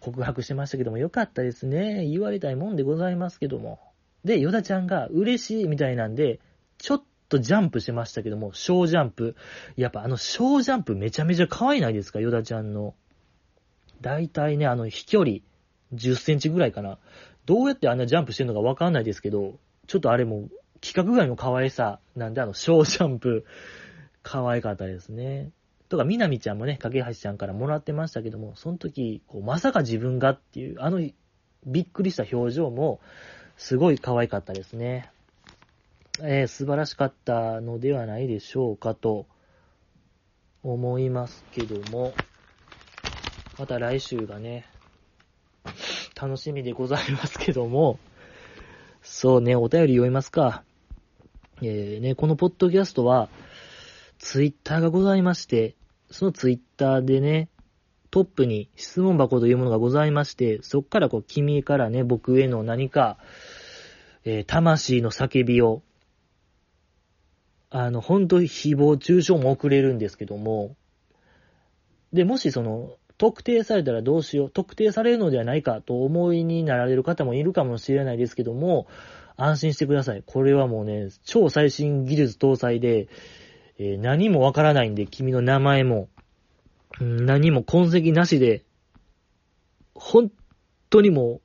[0.00, 2.06] 告白してましたけども、よかったですね。
[2.06, 3.80] 言われたいもんでございますけども。
[4.24, 6.40] で、ヨダちゃんが嬉しいみたいなんで、
[6.78, 9.36] ちょっとジャンプしましたけども、小ジャンプ。
[9.76, 12.94] やっぱあの小ジャンプめちゃめちゃ可愛いないですか、ヨダちゃんの。
[14.00, 15.38] だいたいね、あの飛距離
[15.94, 16.98] 10センチぐらいかな。
[17.46, 20.48] どうやってあんなジャンプしてるのかわかんないですけど、ちょっとあれも
[20.82, 23.44] 規格外の可愛さなんで、あの、小ジャンプ、
[24.22, 25.50] 可愛かったですね。
[25.88, 31.00] とか、みなみちゃんもね、かけはしちゃんからもらってましたけども、その時、こう、まさか自分がっていう、あの、
[31.66, 33.00] びっくりした表情も、
[33.56, 35.10] すごい可愛かったですね。
[36.20, 39.26] えー、素晴らしかったのではないでしょうかと、
[40.62, 42.12] 思いますけども、
[43.58, 44.66] また来週がね、
[46.20, 47.98] 楽しみでございますけども、
[49.02, 50.64] そうね、お便り読みますか。
[51.62, 53.28] えー、ね、このポッドキャストは、
[54.18, 55.76] ツイッターがございまして、
[56.10, 57.48] そのツイッターでね、
[58.10, 63.18] トップに質問箱というものがございまして、そっからこう、君からね、僕への何か、
[64.24, 65.82] えー、魂の叫びを、
[67.70, 70.76] あの、本当に誹謗中傷も送れるんですけども、
[72.12, 78.86] で、もしその、特定されたらどうしよう、特定されるのではないかと思いになられる方もいるかもしれないですけども、
[79.38, 80.22] 安心してください。
[80.26, 83.08] これはもうね、超最新技術搭載で、
[83.78, 86.08] えー、何もわからないんで、君の名前も、
[87.00, 88.64] 何も痕跡なしで、
[89.94, 90.32] 本
[90.90, 91.40] 当にもう、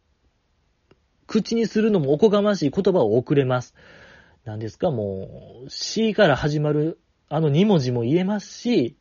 [1.27, 3.75] 口にするのもおこがましい言葉を送れます。
[4.43, 8.97] 何ですか、もう、C から始まるあの2文字も言えますし、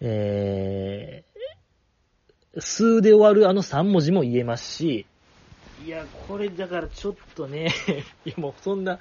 [0.00, 5.06] えー、数で終わるあの3文字も言えますし、
[5.84, 7.68] いや、これだからちょっとね、
[8.24, 9.00] いやもうそんな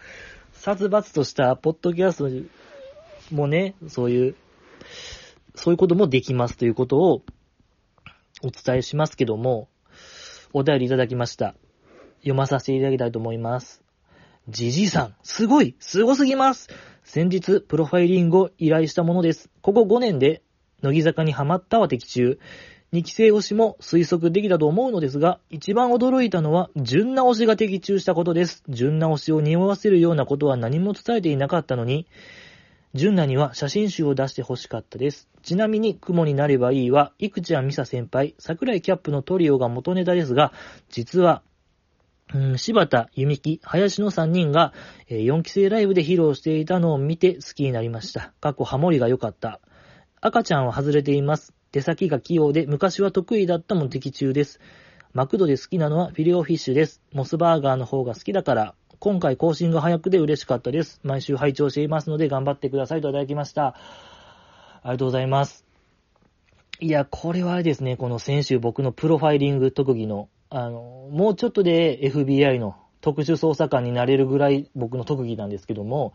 [0.54, 2.18] 殺伐としたポッドキャス
[3.30, 4.36] トもね、そういう、
[5.54, 7.24] そういうこともできますということを
[8.42, 9.70] お伝えしますけども、
[10.54, 11.56] お便りいただきました。
[12.22, 13.84] 読まさせていただきたいと思います。
[14.50, 16.70] じじいさん、すごいすごすぎます
[17.04, 19.50] 先日、プロファイリングを依頼したものです。
[19.62, 20.42] ここ5年で、
[20.82, 22.40] 乃木坂にハマったは的中。
[22.94, 28.64] 二期生推しも推測できたと思うのですが、一番驚いたのは、純な推しが的中したことです。
[28.68, 32.06] 純な推しを匂わせるようなことは何も伝えていなかったのに、
[32.94, 35.30] 純奈には写真集を出して欲しかったです。
[35.42, 40.52] ちなみに、雲になればいいは、いくちゃんみさ先輩、桜井キャップのトリオが元ネタですが、
[40.90, 41.44] 実は、
[42.34, 44.74] うん、柴田、弓木、林の3人が、
[45.08, 48.34] えー4期生ライブで披露していたのを見て好きになりました。
[48.42, 49.62] 過去ハモリが良かった。
[50.20, 51.54] 赤ちゃんは外れています。
[51.72, 54.60] 手先が器用で昔は得意だったも的中です。
[55.14, 57.02] マクドで好きなのはフィレオフィッシュです。
[57.14, 61.00] モスバーガーの方が好きだから、今回更新が早くで嬉しかったです。
[61.04, 63.68] 毎週拝聴していますので頑張ってくださいといただきました。
[63.68, 63.76] あ
[64.84, 65.66] りがとうございます。
[66.82, 76.14] いや、これはですね、この先週僕のプロファイリング特技の、あの、もうちょっとで FBI の特殊捜査官になれるぐらい僕の特技なんですけども、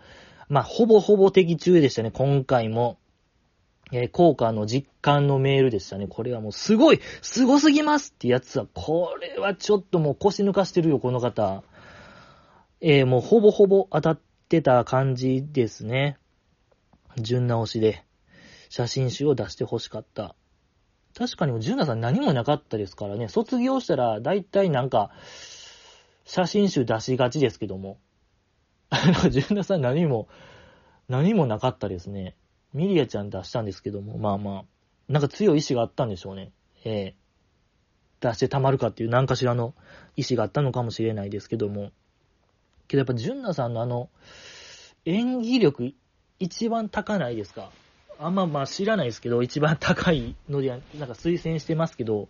[0.49, 2.99] まあ、ほぼほぼ的中でしたね、今回も。
[3.92, 6.09] え効果の実感のメールでしたね。
[6.09, 11.62] これはもうすごいすごすぎますってやつは、これはちょっともう腰抜かしてるよ、この方。
[12.81, 16.18] えーもうほぼほぼ当たってた感じですね。
[17.16, 18.05] 順直しで、
[18.68, 20.35] 写真集を出して欲しかった。
[21.16, 23.29] 確かにもう、純奈さん何もなかったですからね。
[23.29, 25.11] 卒業したら、だいたいなんか、
[26.25, 27.99] 写真集出しがちですけども。
[28.90, 30.29] あの、純奈さん何も、
[31.09, 32.37] 何もなかったですね。
[32.77, 34.65] ミリアちゃん出したんですけども、まあまあ、
[35.09, 36.53] なんか強い意志があったんでしょうね。
[36.85, 37.15] ええ
[38.21, 39.75] 出してたまるかっていう何かしらの
[40.17, 41.91] 意志があったのかもしれないですけども。
[42.89, 44.09] けどやっぱ、純奈さんのあの、
[45.05, 45.95] 演技力、
[46.39, 47.71] 一番高ないですか？
[48.19, 52.29] あんままあ知らないですけど、一番高いのでは、なんか推薦してますけど、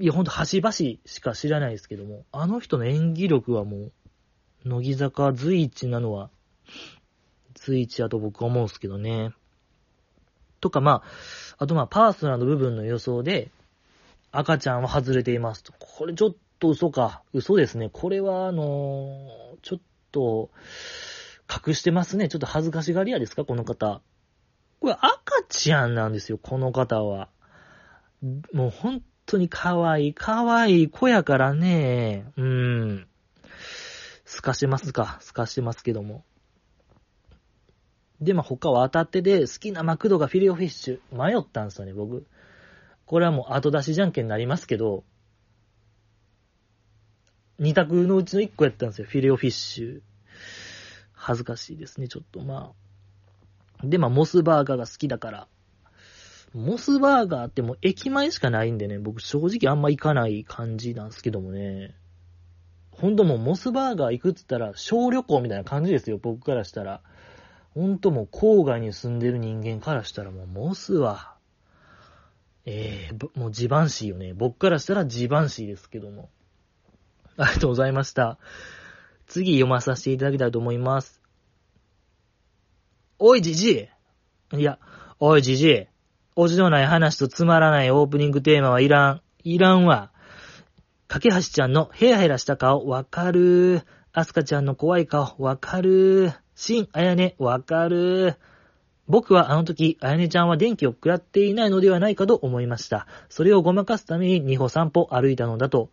[0.00, 3.92] いや、ほんと端々しか知らないですけども、あの人の演技力はもう、
[4.64, 6.30] 乃木坂随一なのは、
[7.60, 9.32] 随一だと僕は思うんですけどね。
[10.60, 13.50] とかまあ、あとまあパーソナルの部分の予想で、
[14.32, 15.72] 赤ちゃんは外れていますと。
[15.78, 17.22] これちょっと嘘か。
[17.32, 17.90] 嘘ですね。
[17.92, 20.50] これはあのーちょっと、
[21.66, 22.28] 隠してますね。
[22.28, 23.44] ちょっと恥ずかしがり屋ですか？
[23.44, 24.00] この方。
[24.80, 25.10] これ赤
[25.48, 27.28] ちゃんなんですよ、この方は。
[28.52, 32.30] もう本当に可愛い、可愛い子やからね。
[32.36, 33.06] うん。
[34.24, 35.18] 透かしてますか？
[35.22, 36.24] 透かしてますけども。
[38.20, 41.16] で、まあ、他は当たってで、好きなマクドがフィレオフィッシュ。
[41.16, 42.26] 迷ったんですよね、僕。
[43.06, 45.04] これはもう後出しじゃんけんになりますけど、
[47.58, 50.00] 二択のうちの一個やったんですよ、フィレオフィッシュ。
[51.12, 52.72] 恥ずかしいですね、ちょっとま
[53.82, 53.86] あ。
[53.86, 55.48] で、まあ、モスバーガーが好きだから。
[56.52, 61.94] モスバーガーってもう駅前しかないんでね、僕正直あんま行かない感じなんですけどもね。
[62.90, 67.02] ほんともうモスバーガー行くっつったら小旅行みたいな感じですよ、僕からしたら。
[67.74, 71.34] ほんともう郊外に住んでる人間からしたらもうモスは、
[72.66, 74.34] ええぼもう地盤師よね。
[74.34, 76.30] 僕からしたら地盤師ですけども。
[77.36, 78.38] ありがとうございました。
[79.26, 81.20] 次読まさせていただきたいと思います。
[83.18, 83.88] おいじじ
[84.52, 84.78] いいや、
[85.18, 85.86] おいじじい。
[86.36, 89.22] おじのない話とつまらないオープニングテーマはいらん。
[89.44, 90.10] いらんわ。
[91.06, 93.82] かけはしちゃんのヘラヘラした顔、わかる。
[94.12, 96.32] アスカちゃんの怖い顔、わかる。
[96.60, 98.36] シン、あやね、わかる。
[99.08, 103.06] 僕はあの時、あやねちゃんは電気を食らっていないのではないかと思いました。
[103.30, 105.88] それをごまかすために2歩3歩歩いたのだと。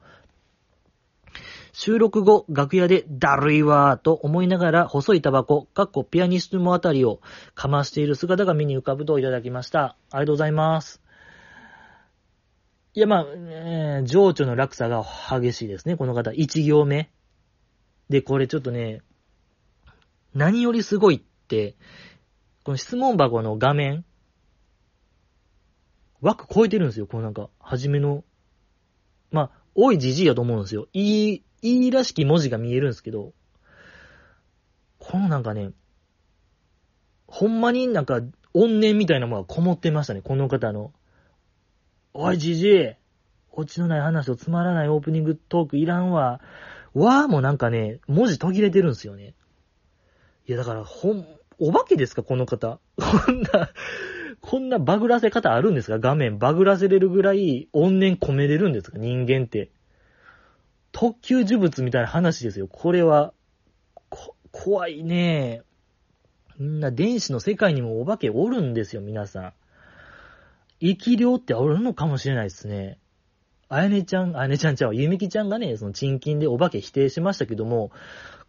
[1.71, 7.21] 収録後、楽屋でだるいわーと思いながら細いタバコ、かっこピアニストもあたりを
[7.55, 9.95] かましている姿が目に浮かぶといただきました。
[10.11, 11.01] ありがとうございます。
[12.93, 16.33] いや、まあ、えー情緒の落差が激しいですね、この方。
[16.33, 17.09] 一行目。
[18.09, 19.01] で、これちょっとね、
[20.37, 21.75] 何よりすごいって、
[22.63, 24.05] この質問箱の画面、
[26.21, 28.23] 枠超えてるんですよ、このなんか、初めの、
[29.31, 30.87] まあ、おいじじいやと思うんですよ。
[30.93, 33.33] いい、いいらしき文字が見えるんですけど、
[34.99, 35.71] このなんかね、
[37.25, 38.21] ほんまになんか、
[38.53, 40.93] 怨念みたいなものがこもってましたね、この方の。
[42.13, 42.95] おいじじい
[43.51, 46.41] オチのない話とつまらないオープニングトークいらんわ。
[46.93, 49.33] わーもなんかね、文字途切れてるんですよね。
[50.47, 51.27] いやだから、ほん、
[51.59, 52.23] お化けですか？
[52.23, 52.79] この方。
[52.95, 53.69] こんな、
[54.39, 55.99] こんなバグらせ方あるんですか？
[55.99, 58.97] 画面バグらせれるぐらい怨念込めれるんですか？
[58.97, 59.71] 人間って。
[60.93, 62.67] 特級呪物みたいな話ですよ。
[62.67, 63.33] これは、
[64.09, 65.61] こ、怖いね
[66.57, 69.53] みんな電子の世界にもお化けおるんですよ、皆さん。
[70.79, 72.99] 生き量っておるのかもしれないですね。
[73.69, 77.91] あやねちゃん、あやねちゃんちゃう、ゆみきちゃんがね、そのチンキンでお化け否定しましたけども、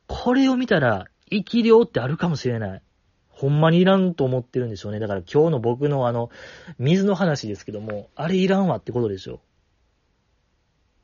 [0.07, 2.83] これを見たら、生き量ってあるかもしれない。
[3.29, 4.99] ほんまにいらんと思ってるんでしょうね。
[4.99, 6.31] だから今日の僕のあの、
[6.79, 9.41] 水の話ですけども、あれいらんわってことでしょう。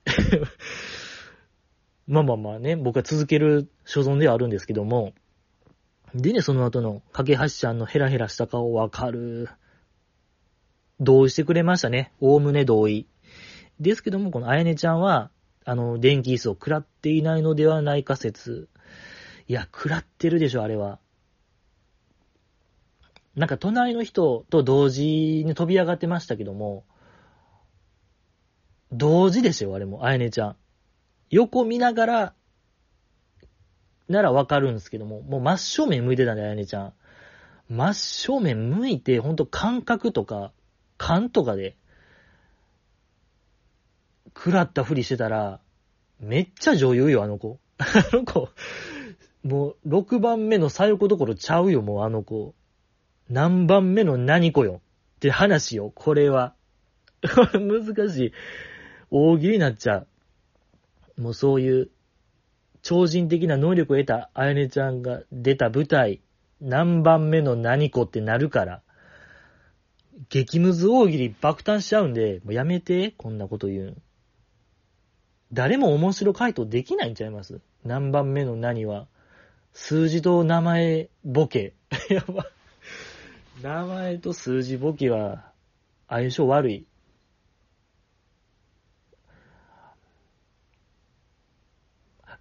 [2.06, 5.14] まあまあまあね、僕は続ける所存ではあるんですけども、
[6.14, 9.48] でね、その後の、かけはしちゃんのヘラヘラした顔わかる。
[11.00, 12.12] 同意してくれましたね。
[12.20, 13.06] おおむね同意。
[13.80, 15.30] ですけども、このあやねちゃんは、
[15.64, 18.68] あの、電気椅子を食らっていないのではないか説。
[19.46, 20.98] いや、食らってるでしょ、あれは。
[23.36, 26.84] なんか隣の人と同時に飛び上がってましたけども、
[28.92, 30.56] 同時ですよ、あれも、あやねちゃん。
[31.30, 32.34] 横見ながら、
[34.08, 36.92] ならわかるんですけども、もう真正面向いてたんで、あやねちゃん。
[37.68, 40.52] 真正面向いて、ほんと感覚とか、
[40.96, 41.76] 勘とかで、
[44.28, 45.60] 食らったふりしてたら、
[46.20, 47.58] めっちゃ女優よ、あの子。
[47.78, 48.50] あの子、
[49.44, 52.54] もう、6番目の最後どころちゃうよ、もうあの子。
[53.28, 54.80] 何番目の何子よ。
[55.16, 56.54] って話よ、これは。
[57.22, 58.32] 難しい。
[59.10, 60.06] 大喜利になっちゃ
[61.16, 61.20] う。
[61.20, 61.90] もうそういう、
[62.82, 66.20] 超人的な能力を得たあやねちゃんが出た舞台、
[66.60, 68.82] 何番目の何子ってなるから、
[70.28, 73.96] 激ムズ大喜利爆誕しちゃうんで、もうやめて、こんなこと言う
[75.52, 77.60] 誰も面白回答できないんちゃいます？
[77.84, 79.06] 何番目の何は。
[79.74, 81.74] 数字と名前ボケ。
[82.08, 82.46] やば。
[83.60, 85.52] 名前と数字ボケは
[86.08, 86.86] 相性悪い。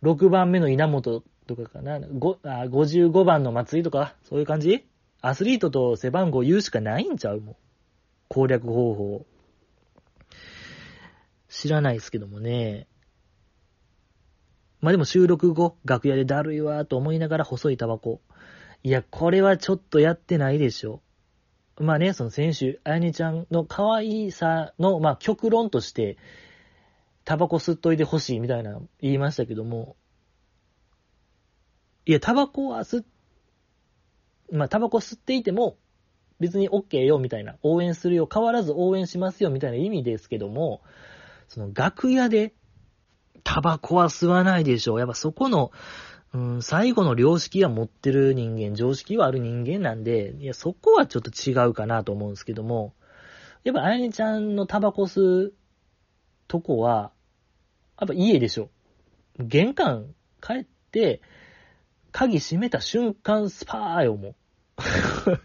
[0.04, 1.96] 6番目の稲本とかかな。
[1.96, 4.86] あ55番の松井とか、そういう感じ？
[5.22, 7.56] アスリートと背番号言うしかないんちゃうもん。
[8.28, 9.26] 攻略方法。
[11.50, 12.88] 知らないですけどもね。
[14.84, 18.20] まあでも収録後、楽屋でだるいわーと思いながら細いタバコ。
[18.84, 21.02] いや、これはちょっとやってないでしょ。
[21.80, 26.18] まあね、その先週、あやねちゃんの可愛さの、まあ極論として、
[27.24, 29.96] タバコ吸っといてほしいみたいな言いましたけども、
[32.06, 33.06] いや、タバコは吸っ、
[34.52, 35.78] まあタバコ吸っていても、
[36.42, 40.82] 別に OK よみたいな、応援するよ、変わらず応援しますよみたいな意味ですけども、
[41.48, 42.54] その楽屋で
[43.44, 45.00] タバコは吸わないでしょう。
[45.00, 45.72] やっぱそこの、
[46.34, 52.94] うん、最後の良識は持ってる人間、常識はある人間なんで、いや、そこはちょっと違うかなと思うんですけども、
[53.64, 55.54] やっぱあやねちゃんのタバコ吸う
[56.48, 57.12] とこは、
[58.00, 58.70] やっぱ家でしょ。
[59.40, 61.22] 玄関帰って、
[62.12, 64.36] 鍵閉めた瞬間スパーよ、もう。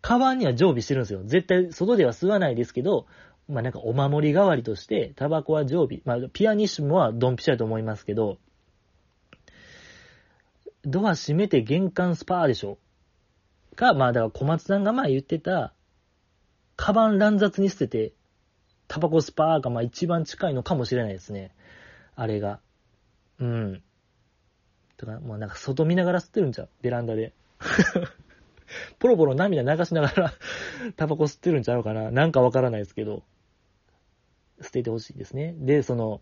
[0.00, 1.22] カバンには常備してるんですよ。
[1.24, 3.06] 絶対外では吸わないですけど、
[3.50, 6.00] まあなんかお守り代わりとして、タバコは常備。
[6.04, 8.38] まあピアニッシモはドンピシャだと思いますけど、
[10.82, 12.78] ドア閉めて玄関スパーでしょ
[13.80, 15.72] か、まあだから小松さんがまあ言ってた、
[16.76, 18.12] カバン乱雑に捨てて、
[18.88, 21.54] タバコスパーがまあ一番近いのかもしれないですね。
[22.14, 22.60] あれが。
[23.38, 23.82] うん。
[24.96, 27.32] とか、もうなんか外見ながら吸ってるんちゃうベランダで。
[28.98, 30.32] ポロポロ涙流しながら
[30.96, 33.22] タバコ吸ってるんちゃうかななんかわからないですけど。
[34.62, 35.54] 捨ててほしいですね。
[35.58, 36.20] で、その、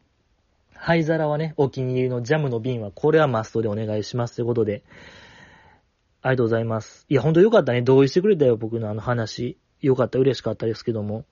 [0.74, 4.82] 灰皿はね、お気に入りのジャムの瓶は、これはマストでお願いしますということで、
[6.22, 7.07] ありがとうございます。
[7.09, 7.82] いや、ほんとよかったね。
[7.82, 9.59] 同意してくれたよ、僕のあの話。
[9.80, 11.24] よかった、嬉しかったですけども。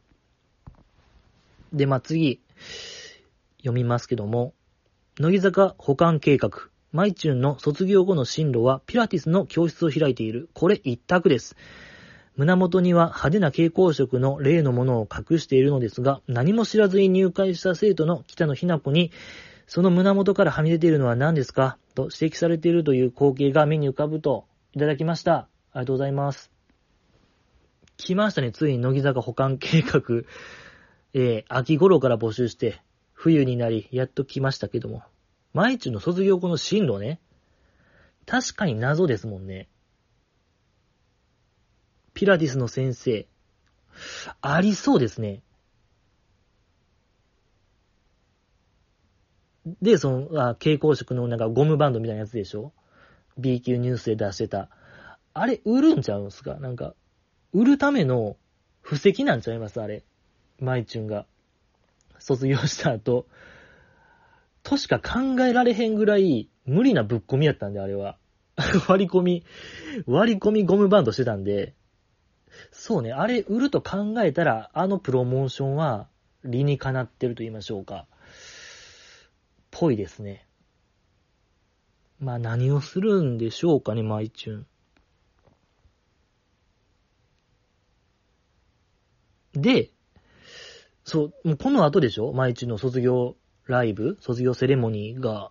[1.73, 2.41] で、まあ、次、
[3.59, 4.55] 読みますけども、
[5.19, 6.51] 乃木坂保管計画。
[6.93, 10.49] マイチュンの卒業後の進路はピラティスの教室を開いている。
[10.55, 11.57] これ一択です。
[12.37, 19.11] 胸元には派手な蛍光色の例のものを隠しているのですが、何も知らずに入会した生徒の北野ひな子に、
[19.66, 21.78] その胸元からはみ出ているのは何ですか？
[21.95, 25.34] と指摘されているという光景が目に浮かぶと、いただきました。
[25.34, 26.53] ありがとうございます。
[27.97, 30.03] 来ましたね、ついに乃木坂保管計画。
[31.14, 32.82] えー、秋頃から募集して、
[33.14, 35.03] 冬になり、やっと来ましたけども。
[35.55, 37.18] 毎日の卒業後の進路ね。
[38.26, 39.68] 確かに謎ですもんね。
[42.17, 43.29] ピラティスの先生。
[44.41, 45.43] ありそうですね。
[49.83, 52.73] で、その、あ蛍光色のなんかゴムバンドみたいなやつでしょ
[53.37, 54.71] ?B 級ニュースで出してた。
[55.35, 56.55] あれ、売るんちゃうんすか？
[56.55, 56.95] なんか、
[57.53, 58.39] 売るための
[58.81, 59.79] 布石なんちゃいます？
[59.83, 60.03] あれ。
[60.59, 61.27] マイチュンが。
[62.19, 63.27] 卒業した後。
[64.62, 68.17] としか考えられへんぐらい無理なぶっ込みやったんで、あれは。
[68.89, 69.45] 割り込み、
[70.07, 71.75] 割り込みゴムバンドしてたんで、
[72.79, 76.07] そうね、あれ売ると考えたら、あのプロモーションは
[76.45, 78.07] 理にかなってると言いましょうか。
[79.70, 80.47] ぽいですね。
[82.20, 84.66] まあ何をするんでしょうかね、マイチュン。
[89.55, 89.91] で、
[91.03, 92.33] そう、もうこの後でしょ？
[92.33, 94.18] マイチュンの卒業ライブ？
[94.20, 95.51] 卒業セレモニーが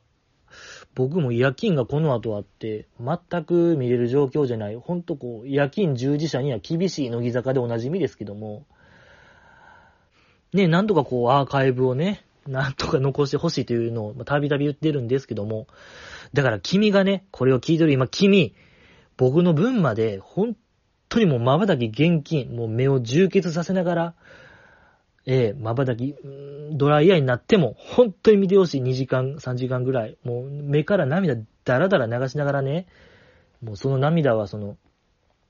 [0.96, 4.78] 僕も夜勤がこの後あって、全く見れる状況じゃない。
[4.78, 8.66] ほんとこう、夜勤従事者には厳しい乃木坂でおなじみですけども、
[10.54, 15.68] ね、なんとかこう、アーカイブをね、なんとか残してほしいというのをたびたび言ってるんですけども、
[16.34, 18.56] だから君がね、これを聞いてる今、君、
[19.18, 20.56] 僕の分まで、本
[21.10, 24.14] 当にもう瞬き現金、もう目を充血させながら、
[25.26, 26.16] ええー、瞬き、
[26.72, 30.18] ドライアイになっても、本当に見てほしい2時間、3時間ぐらい。
[30.24, 32.86] もう目から涙だらだら流しながらね、
[33.62, 34.78] もうその涙はその、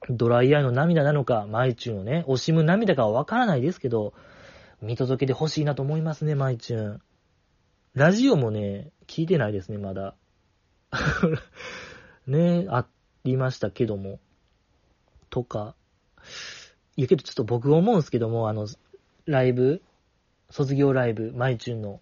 [0.10, 4.14] ドライアイの涙なのか、マイチューのね、惜しむ涙かはわからないですけど、
[4.82, 7.02] 見届けてほしいなと思いますね、マイチューン。
[7.96, 10.16] ラジオもね、聞いてないですね、まだ。
[12.28, 12.86] ね、あ
[13.24, 14.20] りましたけども。
[15.30, 15.76] とか。
[16.98, 18.68] いやけどちょっと僕思うんですけども、あの、
[19.26, 19.82] ライブ、
[20.50, 22.00] 卒業ライブ、マイチューンの、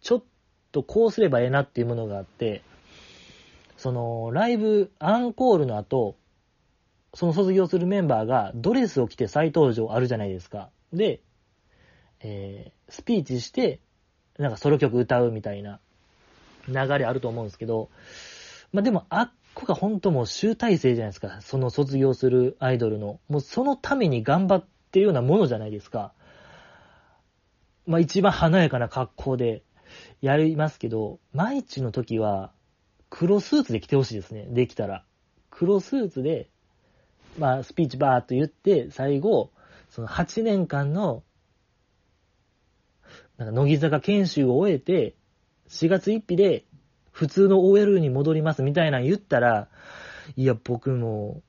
[0.00, 0.24] ちょっ
[0.72, 2.62] とこうすればええなっていうものがあって、
[3.76, 6.16] その、ライブ、アンコールの後、
[7.14, 10.70] その卒業するメンバーがドレスを着て再登場あるじゃないですか。
[10.92, 11.20] で、
[12.20, 13.80] えー、スピーチして、
[14.38, 15.80] なんかソロ曲歌うみたいな
[16.68, 17.90] 流れあると思うんですけど、
[18.72, 21.40] まあでも、あっこが本当もう集大成じゃないですか。
[21.40, 23.18] その卒業するアイドルの。
[23.28, 26.12] もうそのために頑張っってるようなものじゃないですか。
[27.86, 29.62] まあ一番華やかな格好で
[30.20, 32.52] やりますけど、毎日の時は
[33.08, 34.46] 黒スーツで来てほしいですね。
[34.50, 35.04] できたら。
[35.50, 36.50] 黒スーツで、
[37.38, 39.52] まあスピーチバーっと言って、最後、
[39.90, 41.22] その8年間の、
[43.38, 45.14] なんか乃木坂研修を終えて、
[45.68, 46.64] 4月1日で
[47.12, 49.68] 普通の OL に戻りますみたいなの言ったら、
[50.36, 51.42] いや、僕も、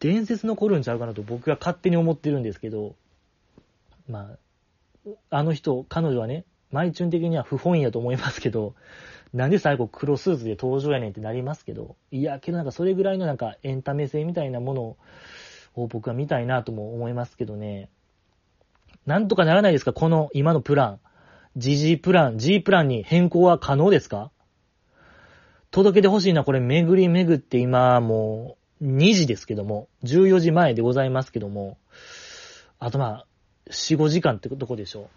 [0.00, 2.96] 伝説残るんちゃうかなと僕が勝手に思ってるんですけど、
[4.08, 4.32] ま
[5.06, 8.74] あ、あの人、彼女はね、マイチュン的には不本意やと思いますけど、
[9.32, 14.82] なんで最後黒スーツで登場やねんってなりますけど、いや、けどなんかそれぐらいのなんかエンタメ性みたいなもの
[15.74, 17.88] を僕は見たいなとも思いますけどね。
[19.06, 21.00] なんとかならないですかこの今のプラン。
[21.56, 24.30] GG プラン、G プランに変更は可能ですか？
[25.72, 31.78] 届けてほしいな、これ巡り巡って今もう2時ですけども、14時前でございますけども、
[32.78, 33.26] あとまあ、
[33.70, 35.08] 4、5時間ってとこでしょ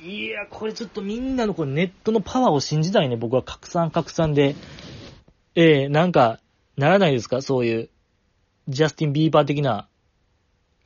[0.00, 0.04] う。
[0.04, 4.54] いや、これちょっとみんなのこれネットのパワーを信じたいね、僕は拡散拡散で。
[5.54, 6.38] ええー、なんか、
[6.76, 7.42] ならないですか？
[7.42, 7.90] そういう、
[8.68, 9.88] ジャスティン・ビーバー的な、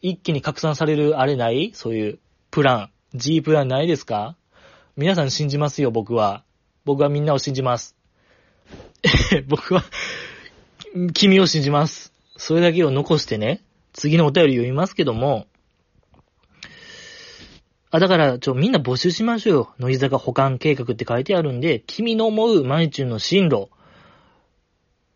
[0.00, 1.72] 一気に拡散されるあれない？
[1.74, 2.18] そういう、
[2.50, 2.90] プラン。
[3.14, 4.36] G プランないですか？
[4.96, 6.44] 皆さん信じますよ、僕は。
[6.84, 7.96] 僕はみんなを信じます。
[9.48, 9.82] 僕は、
[11.12, 12.11] 君を信じます。
[12.44, 13.62] それだけを残してね、
[13.92, 15.46] 次のお便り読みますけども、
[17.92, 19.74] あ、だから、ちょ、みんな募集しましょうよ。
[19.78, 23.68] 乃木坂保管計画って書いてあるんで、君の思うマイチュンの進路。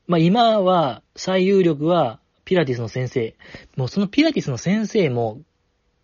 [0.07, 3.35] まあ、今は、最有力は、ピラティスの先生。
[3.77, 5.41] もうそのピラティスの先生も、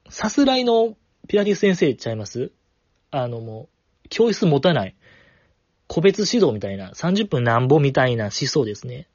[0.09, 0.97] さすらいの
[1.29, 2.51] ピラティス先生ちゃいます？
[3.13, 3.69] あのも
[4.05, 4.97] う、教室持たない。
[5.87, 9.07] 個別指導みたいな、30分なんぼみたいな思想ですね。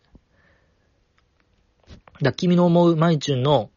[2.22, 3.70] だ君の思うマイチュンの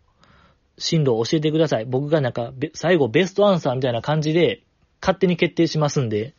[0.78, 1.84] 進路を教えてください。
[1.84, 4.62] 僕がなんか、最後ベストアンサーみたいな感じで、
[5.00, 6.34] 勝手に決定しますんで、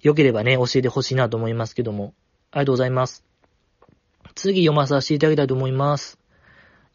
[0.00, 2.14] よければね、教えてほしいなと思いますけども。
[2.50, 3.24] ありがとうございます。
[4.34, 6.18] 次読まさせていただきたいと思います。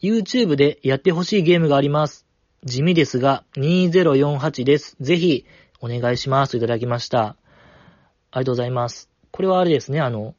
[0.02, 2.26] YouTube でやってほしいゲームがあります。
[2.64, 4.96] 地味ですが、2048です。
[5.02, 5.46] ぜひ、
[5.82, 7.22] お願いしますといただきました。
[7.22, 7.36] あ
[8.36, 9.10] りがとうございます。
[9.32, 10.36] これはあれですね、あの、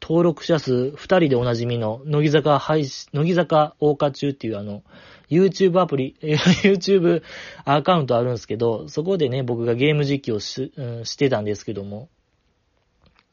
[0.00, 4.82] 登録者数二人でおなじみの、乃木坂配信、乃木坂大花中っていうあの、
[5.28, 7.22] YouTube アプリ、 YouTube
[7.64, 12.08] アカウントあるんですけど、そこでね、僕がゲーム実況し,、うん、してたんですけども、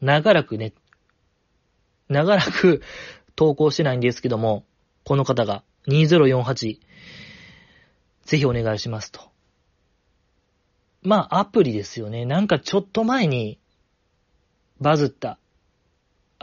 [0.01, 0.73] 長らくね、
[2.09, 2.81] 長らく
[3.35, 4.65] 投稿してないんですけども、
[5.03, 6.79] この方が2048、
[8.25, 9.21] ぜひお願いしますと。
[11.01, 12.25] まあ、アプリですよね。
[12.25, 13.59] なんかちょっと前に、
[14.79, 15.37] バズった、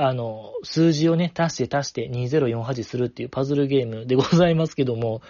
[0.03, 5.21] あの、数字をね、足して足して2048するっていうパズルゲームでございますけども、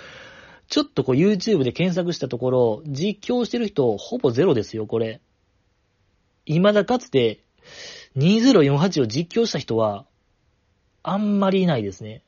[0.68, 5.20] ちょっとこう YouTube で検索したところ、実況してる人ほぼゼロですよ、これ。
[6.46, 7.40] 未だかつて、
[8.16, 10.06] 2048を実況した人は、
[11.02, 12.22] あんまりいないですね。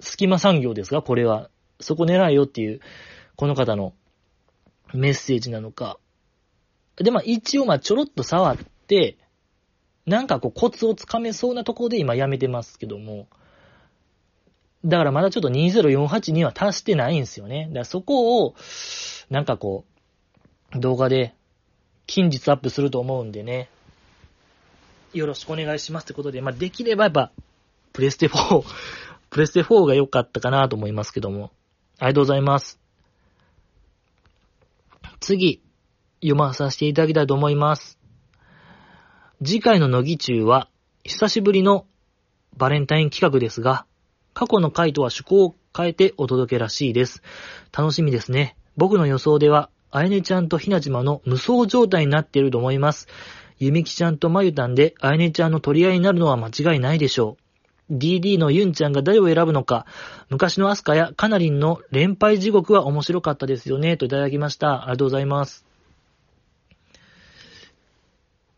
[0.00, 1.48] 隙間産業ですかこれは。
[1.80, 2.80] そこ狙いよっていう、
[3.34, 3.94] この方の
[4.92, 5.98] メッセージなのか。
[6.96, 9.16] で、まあ一応まあちょろっと触って、
[10.06, 13.26] なんかこうコツをつかめそうなところで今やめてますけども、
[14.84, 17.66] だからまだちょっと2048には達してないんですよね。
[17.68, 18.54] だからそこを、
[19.30, 19.84] なんかこ
[20.74, 21.34] う、動画で
[22.06, 23.68] 近日アップすると思うんでね、
[25.12, 27.32] よろしくお願いしますってことで、まあできればやっぱ、
[27.92, 28.62] プレステ4、
[29.30, 31.50] プレステ4が良かったかなと思いますけども、
[31.98, 32.78] ありがとうございます。
[35.18, 35.62] 次、
[36.20, 37.98] 読まさせていただきたいと思います。
[39.44, 40.70] 次回の乃木中は、
[41.04, 41.84] 久しぶりの
[42.56, 43.84] バレンタイン企画ですが、
[44.32, 47.22] 過去の回とは趣向を変えてお届けらしいです。
[47.76, 48.56] 楽しみですね。
[48.78, 53.08] 僕の予想では、あやねちゃんとひなじまの無双状態になっていると思います。
[53.58, 57.36] ゆみきちゃんとまゆたんで、あやねちゃんの取り合いになるのは間違いないでしょ
[57.90, 57.94] う。
[57.98, 59.84] DD のユンちゃんが誰を選ぶのか、
[60.30, 64.84] 昔のアスカやカナリンの連敗地獄は面白かったですよね、といただきました。
[64.84, 65.65] ありがとうございます。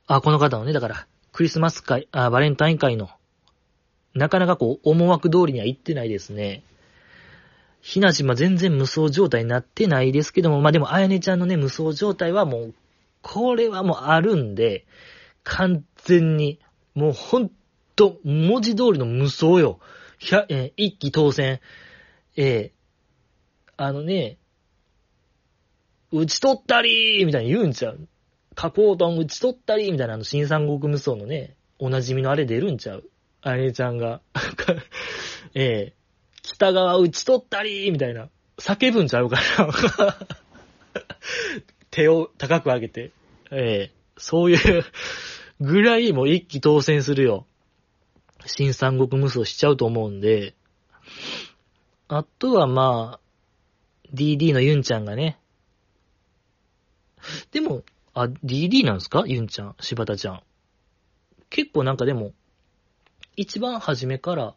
[0.09, 3.11] あ、この方のね、だから、クリスマス会、あ、バレンタイン会の、
[4.15, 6.63] なかなかこう、思惑通りには行ってないですね。
[7.83, 12.75] ひなじま全然無双状態になってないですけども、まあ、でも、あやねちゃんのね、無双状態はもう、
[13.21, 14.87] これはもうあるんで、
[15.45, 16.59] 完全に、
[16.95, 17.51] もうほん
[17.95, 19.79] と、文字通りの無双よ。
[20.19, 21.61] ひゃ、えー一気当選。
[22.37, 22.79] えー
[23.81, 24.39] あのね、
[26.11, 28.09] 打ち取ったりーみたいに言うんちゃう。
[28.59, 33.09] 加工トン打ち取ったりーみたいなあの新三国無双のね、おなじみのあれ出るんちゃう？
[33.41, 34.21] あれちゃんが。
[35.55, 35.95] ええ
[36.43, 38.31] 北側打ち取ったりーみたいな。
[38.59, 39.37] 叫ぶんちゃうか
[39.97, 40.17] な。
[41.93, 43.13] 手を高く上げて。
[43.53, 44.85] ええそういう
[45.61, 47.47] ぐらいもう一気当選するよ。
[48.45, 50.57] 新三国無双しちゃうと思うんで。
[52.09, 55.39] あとはまあ、DD のユンちゃんがね。
[57.53, 57.85] でも、
[58.23, 59.25] あ、DD なんですか？
[59.27, 60.43] ユンちゃん、柴田ちゃん。
[61.51, 62.33] 結構なんかでも、
[63.37, 64.55] 一番初めから、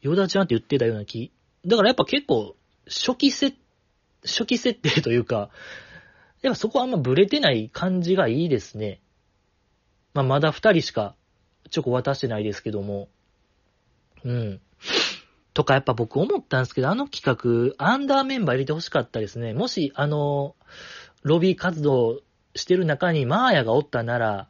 [0.00, 1.32] ヨダちゃんって言ってたような気。
[1.66, 3.56] だからやっぱ結構、初期設、
[4.24, 5.50] 初期設定というか、
[6.40, 9.00] やっぱそこはあんまブレてない感じがいいですね。
[10.14, 11.16] まあまだ二人しか
[11.70, 13.08] チョコ渡してないですけども。
[14.24, 14.60] うん。
[15.52, 19.52] とかやっぱ僕思ったんですけど、あの企画、アンダーメンバー入れてほしかったですね。
[19.54, 20.54] もし、あの、
[21.28, 22.20] ロビー活動
[22.54, 24.48] してる中にマーヤがおったなら、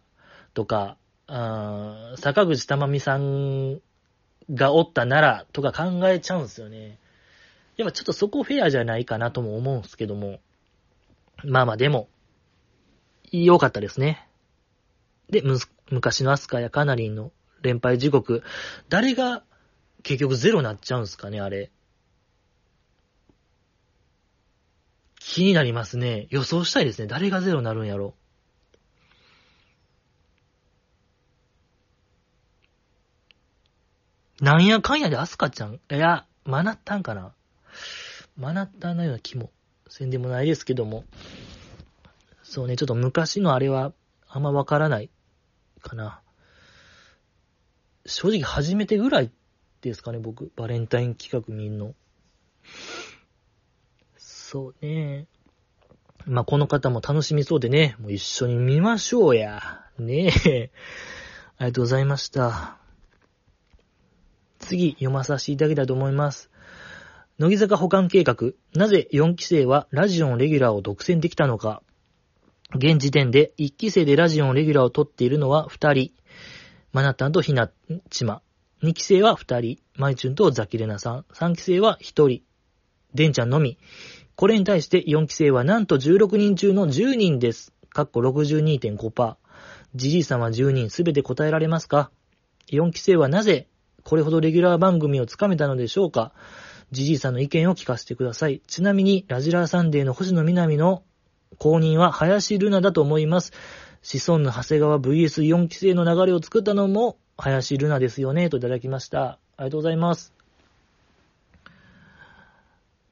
[0.54, 3.80] とか、あー坂口珠美さん
[4.50, 6.98] がおったなら、とか考えちゃうんですよね。
[7.76, 10.40] やっぱちょっとそこフェアじゃないかなとも思うんですけども。
[11.44, 12.08] まあまあでも、
[13.30, 14.28] 良かったですね。
[15.30, 15.58] で、む、
[15.90, 17.30] 昔のアスカやカナリンの
[17.62, 18.42] 連敗時刻、
[18.88, 19.42] 誰が
[20.02, 21.70] 結局ゼロになっちゃうんすかね、あれ。
[25.38, 26.26] 気になりますね。
[26.30, 27.06] 予想したいですね。
[27.06, 28.16] 誰がゼロになるんやろ。
[34.40, 37.34] なんやかんやでアスカちゃん、いや、マナッタンかな。
[38.36, 39.52] マナッタンのような気も
[39.88, 41.04] せんでもないですけども。
[42.42, 43.92] そうね、ちょっと昔のあれは
[44.26, 45.08] あんまわからない
[45.82, 46.20] かな。
[48.06, 49.30] 正直初めてぐらい
[49.82, 50.50] ですかね、僕。
[50.56, 51.94] バレンタイン企画見んの。
[54.50, 55.26] そうね。
[56.24, 59.82] まあ、この方も楽しみそうでね、もう一緒に見ましょうや。
[59.98, 60.70] ねえ。
[61.58, 62.78] ありがとうございました。
[64.58, 66.50] 次、読まさせていただきたいと思います。
[67.38, 68.52] 乃木坂保管計画。
[68.72, 71.82] なぜ4期生はラジオンレギュラーを独占できたのか。
[72.74, 76.12] 現時点で1期生でラジオンレギュラーを取っているのは2人。
[76.94, 77.70] マナタンとひな
[78.08, 78.40] ちま。
[78.82, 79.78] 2期生は2人。
[79.96, 81.26] マイチュンとザキレナさん。
[81.34, 82.42] 3期生は1人。
[83.14, 83.78] デンちゃんのみ。
[84.38, 87.72] これに対して4期生はなんと16人中の10人です。
[87.90, 89.34] かっこ62.5%。
[89.96, 92.12] ジジイさんは10人すべて答えられますか
[92.70, 93.66] ?4 期生はなぜ？
[94.04, 96.34] これほどレギュラー番組をつかめたのでしょうか？
[96.92, 98.62] ジジイさんの意見を聞かせてください。
[98.68, 101.02] ちなみに、ラジラーサンデーの星野みなみの
[101.58, 103.52] 公認は林ルナだと思います。
[104.02, 109.40] 子孫の長谷川 VS4 期生の流れを作ったのも林ルナですよね、といただきました。
[109.56, 110.37] ありがとうございます。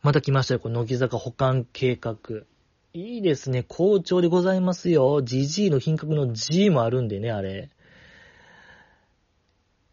[0.07, 2.17] また来ましたよ、この乃木坂保管計画。
[2.93, 5.21] いいですね、好調でございますよ。
[5.21, 7.71] GG の品格の G もあるんでね、あれ。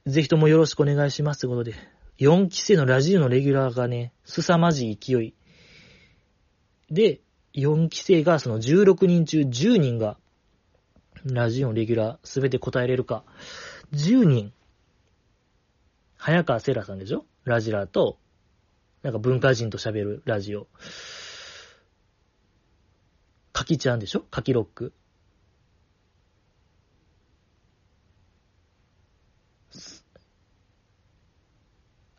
[0.05, 1.74] ぜひともよろしくお願いしますということで。
[2.20, 5.34] 4期生のラジオのレギュラーがね、凄まじい勢い。
[6.91, 7.22] で、
[7.55, 10.20] 4期生がその16人中10人が、
[11.26, 13.24] ラジオのレギュラーすべて答えれるか。
[13.93, 14.53] 10人。
[16.18, 17.26] 早川セラさんでしょ？
[17.45, 18.20] ラジラーと、
[19.04, 20.68] なんか文化人と喋るラジオ。
[23.51, 24.22] かきちゃんでしょ？
[24.22, 24.93] かきロック。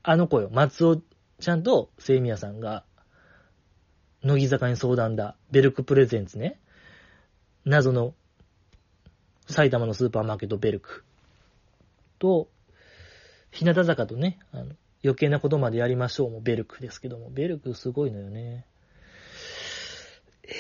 [0.03, 1.01] あの子よ、松尾
[1.41, 2.85] ちゃんと聖宮さんが、
[4.22, 6.61] 乃木坂に相談だ、ベルクプレゼンツね。
[7.64, 8.14] 謎の、
[9.49, 11.05] 埼玉のスーパーマーケットベルク。
[12.18, 12.51] と、
[13.51, 14.74] 日向坂とね、あの
[15.05, 18.66] 余計なことまでやりましょうもベルクですけども、ベルクすごいのよね。
[20.44, 20.55] え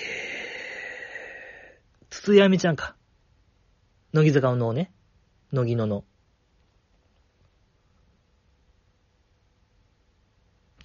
[2.10, 2.94] 筒井あみちゃんか。
[4.12, 4.92] 乃木坂の脳ね、
[5.50, 6.04] 乃木のの。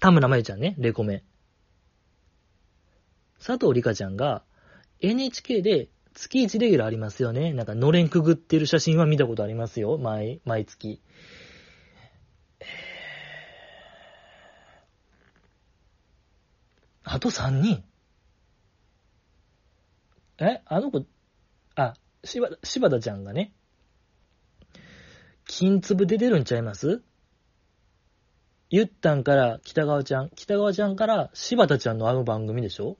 [0.00, 1.22] 田村真由ちゃんね、レコメ。
[3.38, 4.42] 佐藤里香ちゃんが
[5.00, 7.52] NHK で月1レギュラーありますよね。
[7.52, 9.98] なんかのれんくぐってる写真は見たことありますよ。
[9.98, 11.00] 毎、毎月。
[17.12, 17.82] あと3人。
[20.38, 20.62] え？
[20.64, 21.04] あの子、
[21.74, 23.52] あ、柴田、柴田ちゃんがね、
[25.44, 27.02] 金粒で出るんちゃいます？
[28.70, 32.96] ゆったんから北川ちゃん、北川ちゃんから柴田ちゃんのあの番組でしょ？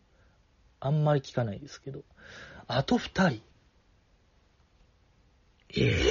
[0.81, 2.03] あんまり聞かないですけど。
[2.67, 3.43] あと二人。
[5.77, 5.83] え？
[5.83, 6.05] ぇ、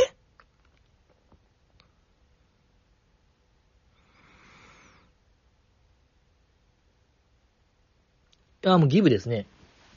[8.66, 9.46] あ、もうギブですね。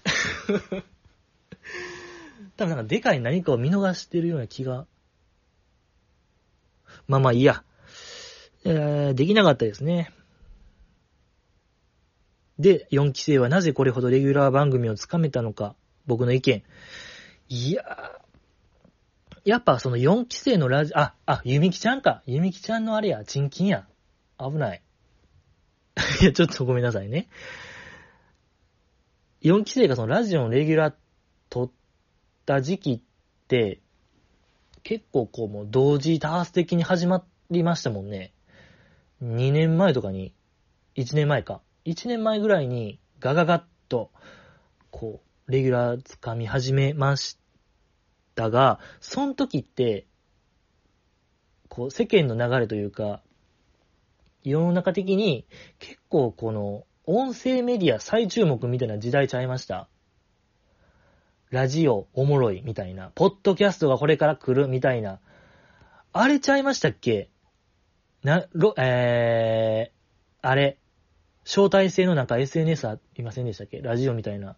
[2.56, 4.86] 多分なんかでかい何かを見逃してるような気が。
[7.08, 7.64] まあまあいいや。
[8.64, 10.12] えー、できなかったですね。
[12.58, 15.74] で、4期生はなぜこれほどレギュラー番組をつかめたのか、
[16.06, 16.62] 僕の意見。
[17.48, 18.22] いやー
[19.44, 22.22] やっぱその4期生のラジ、あ、あ、ゆみきちゃんか。
[22.26, 23.86] ゆみきちゃんのあれや、チンキンや。
[24.38, 24.82] 危ない。
[26.22, 27.28] いや、ちょっとごめんなさいね。
[29.42, 30.94] 4期生がそのラジオのレギュラー
[31.50, 31.70] 取っ
[32.46, 33.00] た時期っ
[33.48, 33.80] て、
[34.84, 38.32] 結構こうもう同時多発的に始まりましたもんね。
[39.22, 40.32] 2年前とかに、
[40.94, 41.60] 1年前か。
[41.84, 44.12] 1年前ぐらいにガガガッと、
[44.92, 47.36] こう、レギュラー掴み始めまし
[48.36, 50.06] たが、その時って、
[51.68, 53.22] こう、世間の流れというか、
[54.44, 55.46] 世の中的に
[55.80, 56.84] 結構この、
[57.14, 59.86] 音声メディア再注目みたいな時代ちゃいました
[61.50, 65.20] ラジオおもろいみたいな、ポッドキャストがこれから来るみたいな、
[66.14, 67.28] あれちゃいましたっけ？
[68.22, 70.78] な、ろ、えー、あれ、
[71.44, 73.82] 招待制のなんか SNS ありませんでしたっけ？
[73.82, 74.56] ラジオみたいな。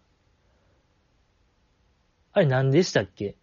[2.31, 3.35] あれ何でしたっけ？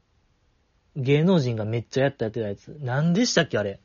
[0.97, 2.79] 芸能人がめっちゃやったやってたやつ。
[2.81, 3.81] 何でしたっけあれ？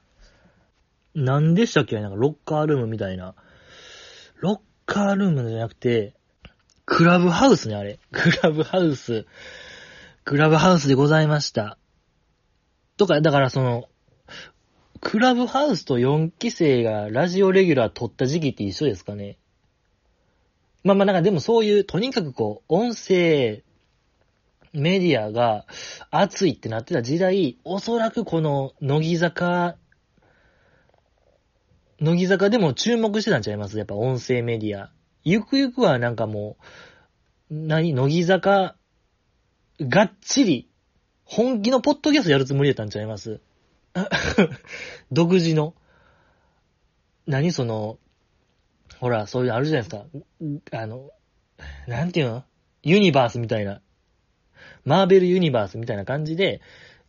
[1.13, 1.99] 何でしたっけ？
[1.99, 3.36] なんかロッカールームみたいな。
[4.39, 6.16] ロッカールームじゃなくて、
[6.86, 8.00] クラブハウスね、あれ。
[8.12, 9.26] クラブハウス。
[10.24, 11.78] クラブハウスでございました。
[12.96, 13.90] とか、だからその、
[15.02, 19.38] クラブハウスと4期生がラジオレギュラー取った時期って一緒ですかね
[20.84, 23.64] まあまあなんかでもそういう、とにかくこう、音声、
[24.72, 25.66] メディアが
[26.12, 29.76] 熱いってなってた時代、おそらくこの、乃木坂、
[32.00, 33.78] 乃木坂でも注目してたんちゃいます？
[33.78, 34.91] やっぱ音声メディア。
[35.24, 36.58] ゆくゆくはなんかも
[37.50, 37.93] う、何？
[37.93, 38.76] 乃木坂、
[39.80, 40.70] がっちり、
[41.24, 43.41] 本気のポッドキャストやるつもりだったんちゃいます？
[45.12, 45.74] 独自の、
[47.26, 47.52] 何？
[47.52, 47.98] その、
[49.00, 50.78] ほら、そういうのあるじゃないですか。
[50.80, 51.10] あの、
[51.88, 52.43] なんていうの？
[52.84, 53.82] ユニバースみたいな。
[54.86, 56.62] マーベルユニバースみたいな感じで、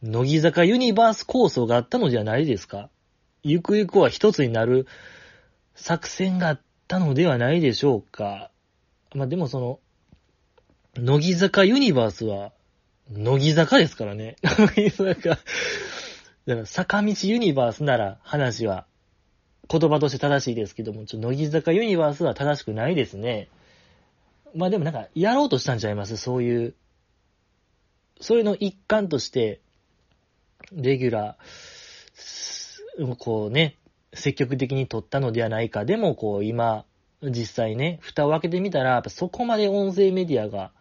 [0.02, 2.90] 乃木坂ユニバース構想があったのではないですか。
[3.42, 4.86] ゆくゆくは一つになる
[5.74, 8.50] 作戦があったのではないでしょうか。
[9.14, 9.80] まあ、でもその、
[10.96, 12.52] 乃木坂ユニバースは、
[13.10, 14.36] 乃木坂ですからね。
[14.42, 15.14] 乃木坂
[16.48, 18.86] だから坂道ユニバースなら話は
[19.70, 23.48] 言葉として正しいですけども、ちょっと乃木坂ユニバースは正しくないですね。
[24.54, 26.16] まあでもなんか、やろうとしたんちゃいます？
[26.16, 26.74] そういう。
[28.20, 29.60] それの一環として、
[30.72, 31.44] レギュラー、
[33.16, 33.76] こうね、
[34.12, 35.84] 積極的に取ったのではないか。
[35.84, 36.84] でもこう今、
[37.22, 40.72] 実際ね、蓋を開けてみたら、やっぱそこまで音声メディアが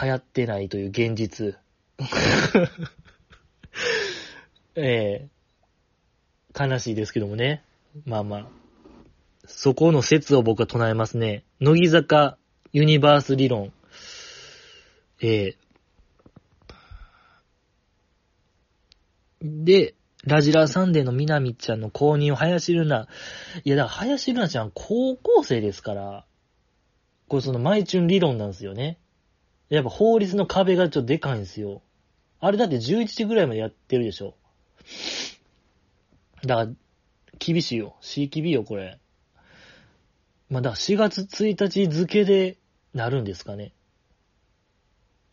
[0.00, 1.56] 流行ってないという現実。
[4.76, 7.64] ええー、悲しいですけどもね。
[8.04, 8.46] まあまあ。
[9.46, 11.44] そこの説を僕は唱えますね。
[11.58, 12.36] 乃木坂
[12.72, 13.72] ユニバース理論。
[15.20, 19.94] えー、で、
[20.24, 23.06] ラジラーサンデーのみなみちゃんの購入を林ルナ。
[23.64, 26.24] いや、だから林ルナちゃん高校生ですから、
[27.28, 28.98] これそのマイチュン理論なんですよね。
[29.68, 31.82] やっぱ法律の壁がちょっとでかいんですよ。
[32.40, 34.34] あれだって11時ぐらいまでやってるでしょ。
[36.44, 36.70] だから、
[37.38, 37.96] 厳しいよ。
[38.00, 38.98] C 厳よ、これ。
[40.48, 42.58] ま、だから4月1日付で
[42.94, 43.72] なるんですかね。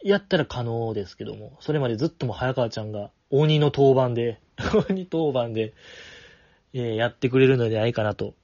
[0.04, 4.40] やったら可能ですけども、それまでずっとも早川ちゃんが鬼の当番で、
[4.90, 5.74] 鬼当番で、
[6.74, 8.36] えー、やってくれるのではないかなと。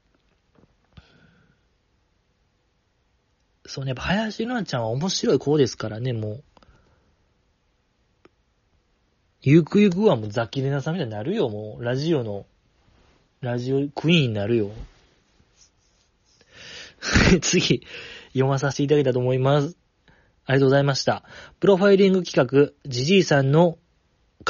[3.65, 6.43] そうね、やっぱ林瑠奈ちゃんは面白い子ですからね、もう。
[9.43, 11.83] ゆくゆくはもうザキレナさんみたいになるよ、もう。
[11.83, 12.45] ラジオの、
[13.39, 14.71] ラジオクイーンになるよ。
[17.41, 17.87] 次、
[18.33, 19.77] 読まさせていただきたと思います。
[20.45, 21.23] ありがとうございました。
[21.59, 23.77] プロファイリング企画、ジジイさんの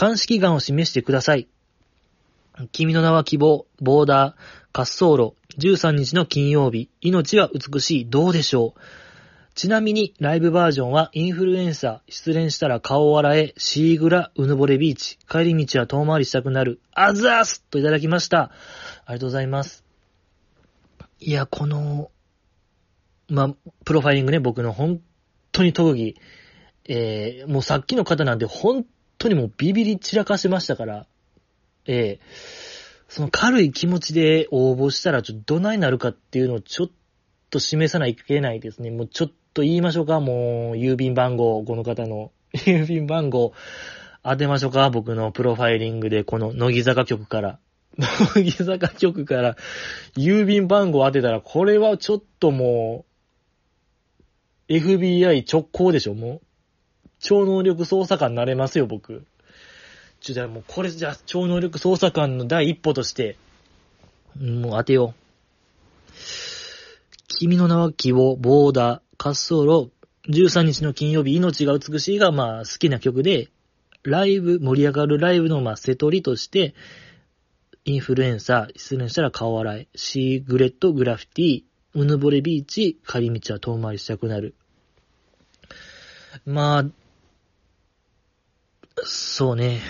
[0.02, 1.48] 鑑識眼を示してください。
[2.72, 8.80] 君の名は希望、ボーダー、滑走路、13日の金曜日、命は美しい、どうでしょう。
[9.54, 18.46] ちなみに、ライブバージョンは、インフルエンサー、失恋したら顔を洗え、シーグラ、うぬぼれビーチ、帰り道は遠回りしたくなる、あざーすといただきました。
[19.06, 19.86] ありがとうございます。
[21.20, 22.10] いや、この、
[23.30, 23.54] ま、
[23.86, 25.00] プロファイリングね、僕の本
[25.52, 26.16] 当に特技、
[26.86, 28.84] えー、もうさっきの方なんて本
[29.22, 31.08] 当にもうビビり散らかしましたから、
[31.86, 32.20] ええ
[33.08, 36.90] その軽い気持ちで応募したらちょっとどないなるかっていうのをちょっ
[37.50, 38.90] と示さないといけないですね。
[38.90, 43.52] もうちょっと言いましょうか、もう郵便番号、この方の 郵便番号
[44.24, 47.60] 当てましょうか、僕のプロファイリングでこの乃木坂局から。
[47.98, 49.58] 乃木坂局から
[50.16, 53.06] 郵便番号当てたら、これはちょっとも
[54.70, 56.42] う、FBI 直行でしょ、もう。
[57.22, 59.26] 超能力捜査官になれますよ、僕。
[60.20, 63.38] ちょ、じゃあもうこれじゃあ超能力捜査官の第一歩として、
[64.40, 65.22] もう当てよう。
[67.28, 69.92] 君の名は希望、ボーダー、滑走路、
[70.30, 73.50] 13日の金曜日、命が美しいが、まあ、好きな曲で、
[74.04, 76.76] ライブ、盛り上がるライブの、まあ、瀬取りとして、
[77.86, 81.64] インフルエンサー、失恋したら顔洗い、シーグレット、グラフィティ、
[81.94, 84.54] うぬぼれビーチ、帰り道は遠回りしたくなる。
[86.46, 86.86] まあ、
[89.04, 89.82] そうね。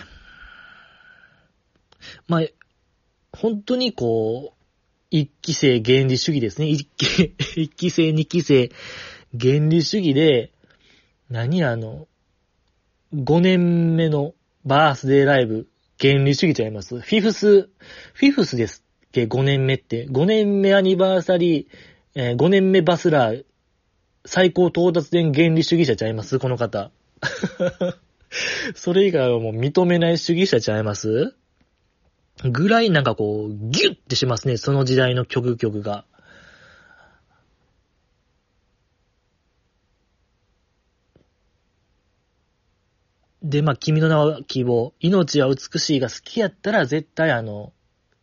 [2.28, 2.42] まあ、
[3.34, 4.62] 本当にこう、
[5.10, 6.68] 一期生原理主義ですね。
[6.68, 8.72] 一期、 一期生二期生
[9.38, 10.52] 原理主義で、
[11.30, 12.08] 何あの、
[13.14, 14.34] 5年目の
[14.66, 15.68] バースデーライブ、
[16.00, 17.00] 原理主義ちゃいます？
[17.00, 20.08] フィフス、フィフスですっけ ?5 年目って。
[20.08, 21.68] 5年目アニバーサリー、
[22.16, 23.46] えー、5年目バスラー、
[24.26, 26.40] 最高到達点原理主義者ちゃいます？
[26.40, 26.92] この方。
[28.76, 31.36] それ以外はもう認めない主義者ちゃいます？
[32.44, 36.06] ぐらいなんかこう、ギュッてしますね、その時代の曲曲が。
[43.44, 44.94] で、まあ、君の名は希望。
[45.00, 47.74] 命は美しいが好きやったら、絶対あの、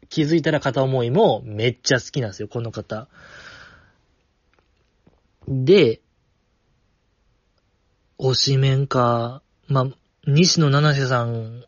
[0.09, 3.09] 気づいたら片思いもめっちゃ好きなんですよ、この方。
[5.47, 6.01] で、
[8.19, 9.43] 推しメンか。
[9.69, 9.87] まあ、
[10.27, 11.63] 西野七瀬さん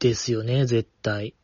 [0.00, 1.34] ですよね、絶対。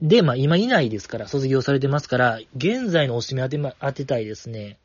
[0.00, 4.78] で、まあ今いないですから、卒業されてますから、現在のおしめ当て,、ま、当てたいですね。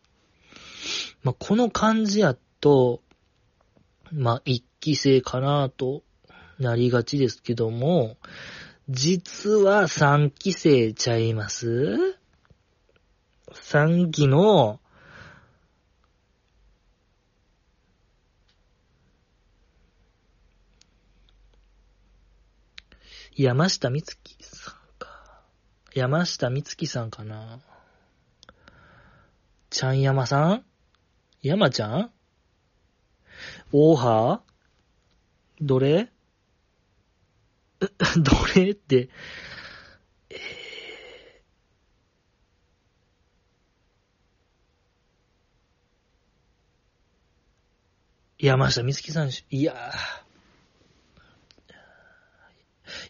[1.24, 3.02] まあこの感じやと、
[4.12, 6.04] まあ一期生かなと
[6.60, 8.18] なりがちですけども、
[8.88, 12.18] 実は三期生ちゃいます？
[13.52, 14.80] 三期の、
[23.42, 25.42] 山下美月さんか。
[25.96, 27.62] 山下美月さんかな。
[29.70, 30.66] ちゃん山さん？
[31.42, 32.12] 山ちゃん？
[33.72, 34.42] 大葉？
[35.62, 36.10] どれ？
[37.80, 37.90] ど
[38.58, 39.08] れって、
[40.30, 50.29] えー、山下美月さんし、いやー、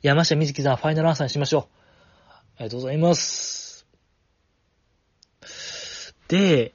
[0.02, 1.64] 山下美月さん、ファイナルアンサーにしましょう。
[2.32, 3.86] ありがとうございます。
[6.28, 6.74] で、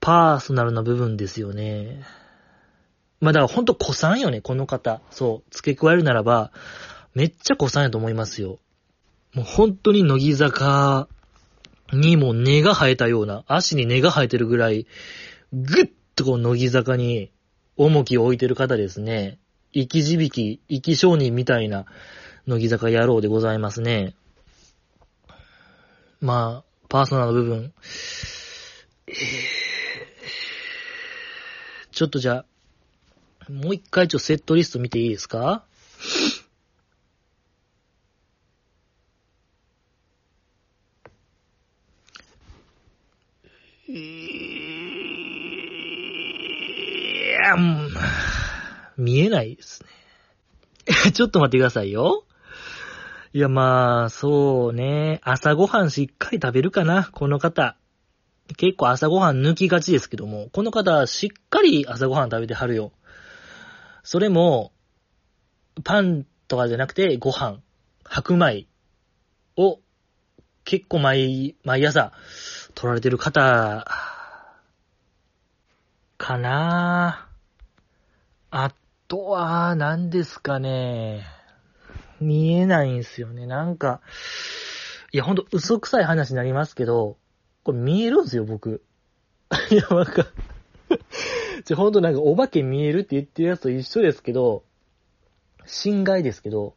[0.00, 2.02] パーソナルな部分ですよね。
[3.20, 5.00] まあだからほんと古参よね、この方。
[5.10, 6.50] そう、付け加えるならば、
[7.14, 8.58] めっちゃ古参やと思いますよ。
[9.34, 11.08] もう本当に乃木坂
[11.92, 14.86] にも根が生えたような、足に根が生えてるぐらい、
[15.52, 17.30] ぐっとこう乃木坂に
[17.76, 19.38] 重きを置いてる方ですね。
[19.72, 21.86] 生き字引き、生き商人みたいな
[22.46, 24.14] 乃木坂野郎でございますね。
[26.20, 27.72] まあ、パーソナル部分。
[31.90, 32.44] ちょっとじゃ
[33.48, 35.64] あ、もう一回ちょっとセットリスト見ていいですか？
[43.88, 43.94] い
[47.44, 47.90] や、もう、
[48.96, 49.88] 見えないですね。
[51.12, 52.24] ちょっと待ってくださいよ。
[53.32, 55.20] いや、まあ、そうね。
[55.22, 57.76] 朝ごはんしっかり食べるかな、この方。
[58.56, 62.92] 結構朝ごはん抜きがちですけども、この方、しっかり朝ごはん食べてはるよ。
[64.02, 64.72] それも、
[65.84, 67.60] パンとかじゃなくて、ご飯、
[68.04, 68.66] 白米
[69.56, 69.80] を
[70.64, 72.12] 結構毎、毎朝
[72.74, 73.86] 取られてる方、
[76.18, 77.28] かな
[78.50, 78.72] あ
[79.12, 81.26] とは、何ですかね。
[82.18, 83.44] 見えないんすよね。
[83.44, 84.00] なんか、
[85.12, 87.18] いや、ほんと嘘くさい話になりますけど、
[87.62, 88.82] これ見えるんすよ、僕。
[89.70, 90.28] いや、なんか
[91.66, 94.64] じゃ、ほんとなんかお化け見えるって言ってるやつと一緒ですけど、
[95.66, 96.74] 心外ですけど、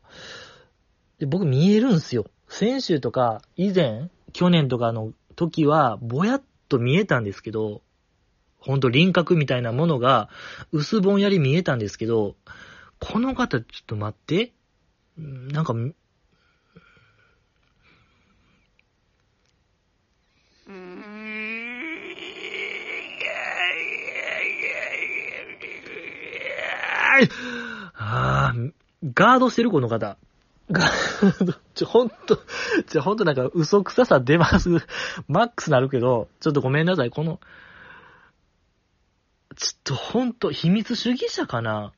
[1.25, 2.25] 僕見えるんすよ。
[2.49, 7.81] 先週とか、以前、去年とかの時は、ぼやっと見えたんですけど、
[8.65, 10.29] ほんと輪郭みたいなものが、
[10.71, 12.35] 薄ぼんやり見えたんですけど、
[12.99, 14.53] この方、ちょっと待って。
[15.17, 15.73] なんか、
[27.93, 28.71] あー
[29.13, 30.17] ガードしてるこの方。
[30.71, 32.39] ガード、ちょ、ほんと、
[32.87, 34.69] ちょ、ほんとなんか嘘くささ出ます。
[35.27, 37.11] マックスなるけど、ちょっとごめんなさい。
[37.11, 37.39] この、
[39.55, 41.93] ちょっとほんと、秘密主義者かな？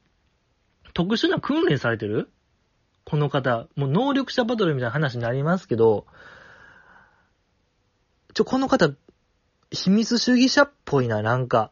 [0.93, 2.29] 特殊な訓練されてる？
[3.05, 3.67] この方。
[3.75, 6.05] もう能力者バトルみたいな話になりますけど、
[8.33, 8.91] ちょ、この方、
[9.71, 11.71] 秘密主義者っぽいな、なんか。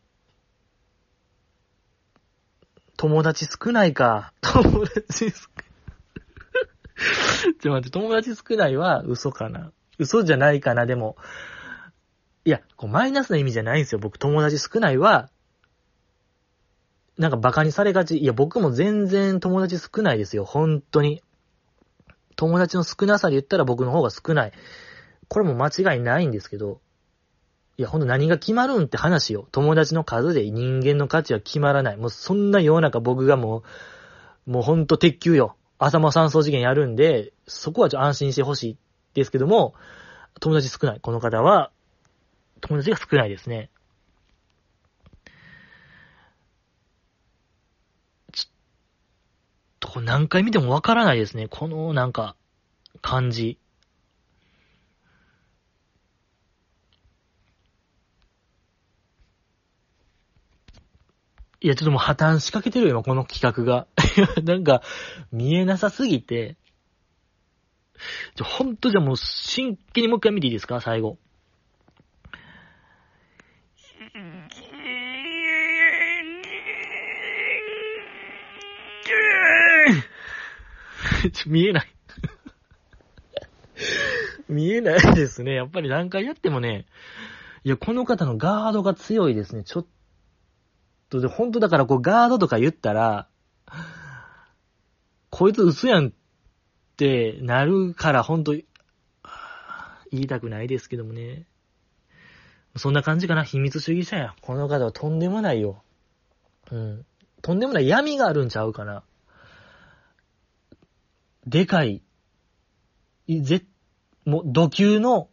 [2.97, 4.33] 友達少ないか。
[4.41, 5.35] 友達少
[7.61, 9.71] ちょ、待って、友達少ないは嘘かな？
[9.99, 11.17] 嘘じゃないかな、でも。
[12.45, 13.99] いや、こうマイナスな意味じゃないんですよ。
[13.99, 15.29] 僕、友達少ないは、
[17.17, 18.17] なんか馬鹿にされがち。
[18.17, 20.45] いや、僕も全然友達少ないですよ。
[20.45, 21.23] 本当に。
[22.35, 24.51] 友達の少なさで言ったら僕の方が少ない。
[25.27, 26.81] これも間違いないんですけど、
[27.77, 29.47] いや、ほんと何が決まるんって話よ。
[29.51, 31.97] 友達の数で人間の価値は決まらない。
[31.97, 33.63] もうそんな世の中僕がも
[34.47, 35.55] う、もうほんと鉄球よ。
[35.77, 38.77] 浅間山荘事件やるんで、そこはちょっと安心してほしい
[39.13, 39.73] ですけども、
[40.39, 40.99] 友達少ない。
[41.01, 41.71] この方は、
[42.61, 43.69] 友達が少ないですね。
[48.31, 48.51] ちょっ
[49.81, 51.47] と、これ何回見てもわからないですね。
[51.47, 52.35] この、なんか、
[53.01, 53.57] 感じ。
[61.61, 63.87] いや、ちょっともう破綻しかけてるよ、この企画が。
[64.43, 64.81] なんか、
[65.31, 66.57] 見えなさすぎて。
[68.35, 70.81] ちょ、ほんとじゃもう、真剣にもう一回見ていいですか？
[70.81, 71.17] 最後。
[79.05, 79.15] ちょ、
[81.47, 81.87] 見えない
[84.47, 85.53] 見えないですね。
[85.53, 86.85] やっぱり何回やってもね、
[87.63, 89.63] いや、この方のガードが強いですね。
[89.63, 89.85] ちょっ
[91.09, 93.27] とで、ほんとだからこうガードとか言ったら、
[95.29, 96.11] こいつ嘘やんっ
[96.95, 98.55] てなるからほんと、
[100.11, 101.45] 言いたくないですけどもね。
[102.77, 103.43] そんな感じかな。
[103.43, 104.35] 秘密主義者や。
[104.41, 105.81] この方はとんでもないよ。
[106.71, 107.05] うん。
[107.41, 109.03] とんでもない闇があるんちゃうかな。
[111.45, 112.01] でかい、
[113.27, 113.65] ぜ、
[114.25, 115.29] もう、土級の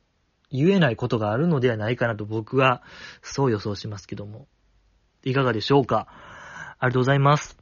[0.50, 2.82] 言えないことがあるのではないかなと僕は
[3.22, 4.46] そう予想しますけども。
[5.24, 6.08] いかがでしょうか？
[6.78, 7.56] ありがとうございます。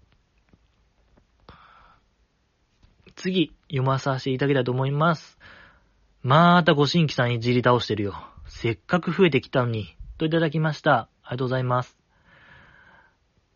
[3.14, 5.38] 次、読まさせていただきたいと思います。
[6.22, 8.14] またご新規さんにじり倒してるよ。
[8.46, 9.94] せっかく増えてきたのに。
[10.18, 10.92] といただきました。
[10.92, 11.96] ありがとうございます。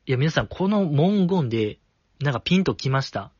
[0.06, 1.78] いや、皆さん、この文言で、
[2.20, 3.32] なんかピンときました？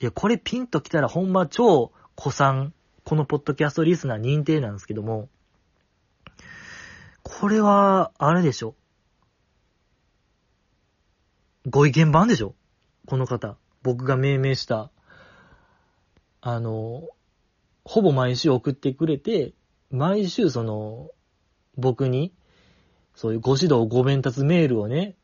[0.00, 2.72] いや、これピンときたらほんま超古参、
[3.04, 5.28] このポッドキャストリスナー認定なんですけども、
[7.22, 8.74] これは、あれでしょ？
[11.68, 12.54] ご意見番でしょ？
[13.06, 13.56] この方。
[13.82, 14.90] 僕が命名した、
[16.42, 17.08] あの、
[17.84, 19.54] ほぼ毎週送ってくれて、
[19.90, 21.10] 毎週その、
[21.76, 22.32] 僕に、
[23.14, 25.16] そういうご指導ご鞭達メールをね、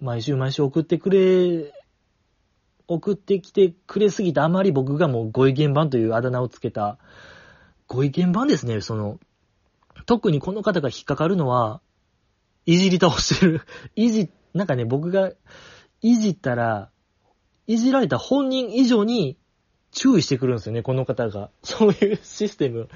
[0.00, 1.72] 毎週毎週送ってくれ、
[2.88, 6.98] 送ってきてくれすぎたあまり僕がもうご意見番というあだ名をつけた、
[7.88, 9.18] ご意見番ですね、その、
[10.06, 11.80] 特にこの方が引っかかるのは、
[12.64, 13.62] いじり倒してる。
[13.94, 15.32] いじ、なんかね、僕が、
[16.02, 16.90] いじったら、
[17.66, 19.36] いじられた本人以上に
[19.92, 21.50] 注意してくるんですよね、この方が。
[21.62, 22.88] そういうシステム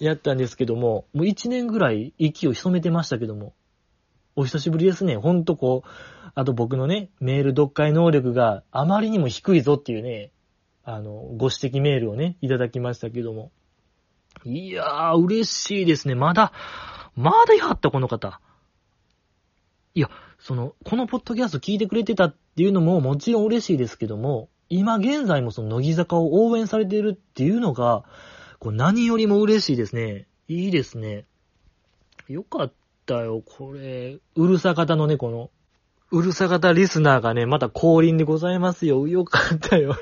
[0.00, 3.54] やったんですけども、もう一年ぐらい息を潜めてましたけども、
[4.36, 5.16] お久しぶりですね。
[5.16, 5.88] ほんとこう、
[6.34, 10.30] あと僕のね、メール読解能力があまりにも低いぞっていうね、
[10.84, 13.50] あの、ご指摘メールをね、いただきましたけども。
[14.44, 16.14] いやー、嬉しいですね。
[16.14, 16.52] まだ、
[17.14, 18.40] まだやった、この方。
[19.94, 20.08] いや、
[20.38, 28.04] その、このポッドキャスト聞いてくれてたっていうのももちろん嬉しいですけども、今現在もその乃木坂を応援されてるっていうのが、
[28.58, 30.26] こう何よりも嬉しいですね。
[30.48, 31.26] いいですね。
[32.28, 32.72] よかっ
[33.06, 34.18] たよ、これ。
[34.34, 35.50] うるさ型のね、この、
[36.10, 39.06] うるさ型リスナーがね、また降臨でございますよ。
[39.08, 39.96] よかったよ。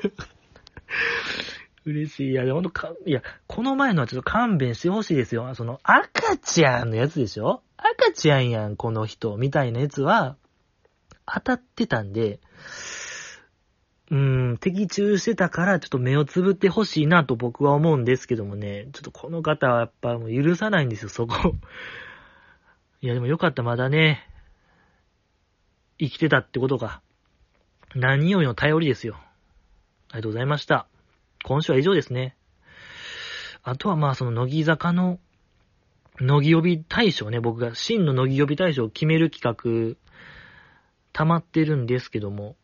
[1.85, 2.31] 嬉しい。
[2.31, 5.55] いや、ほんとか、いや、この前のはちょっと勘弁してほしいですよ。
[5.55, 7.63] その、赤ちゃんのやつでしょ？
[7.77, 10.35] 赤ちゃんやん、この人、みたいなやつは、
[11.25, 12.39] 当たってたんで、
[14.11, 21.55] うーん、的中してたから、ちょっと目をつぶってほしいなと僕は思うんですけどもね、ちょっとこの方はやっぱもう許さないんですよ、そこ。
[23.03, 24.27] いや、でもよかった、まだね、
[25.97, 27.01] 生きてたってことが、
[27.95, 29.15] 何よりの頼りですよ。
[29.15, 30.87] ありがとうございました。
[31.43, 32.37] 今週は以上ですね。
[33.63, 35.19] あとはまあその乃木坂の、
[36.19, 39.97] 乃木予備大賞ね、僕が真の乃木予備大賞を決める企画、
[41.11, 42.55] 溜まってるんですけども、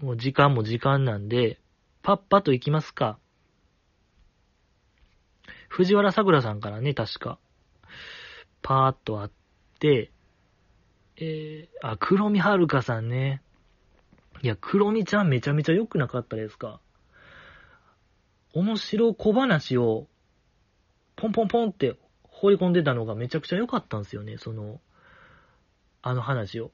[0.00, 1.58] もう時間も時間なんで、
[2.02, 3.18] パッパと行きますか。
[5.68, 7.38] 藤原さくらさんからね、確か、
[8.60, 9.41] パーっとあって、
[9.88, 13.42] えー、あ、黒見はるかさんね。
[14.42, 16.80] いや、黒見ちゃんめちゃめちゃ良くなかったですか
[18.54, 20.08] 面白小話を、
[21.16, 24.80] ポンポンポンって放り込んでたのがめちゃくちゃ良かったんですよね、その、
[26.02, 26.72] あの話を。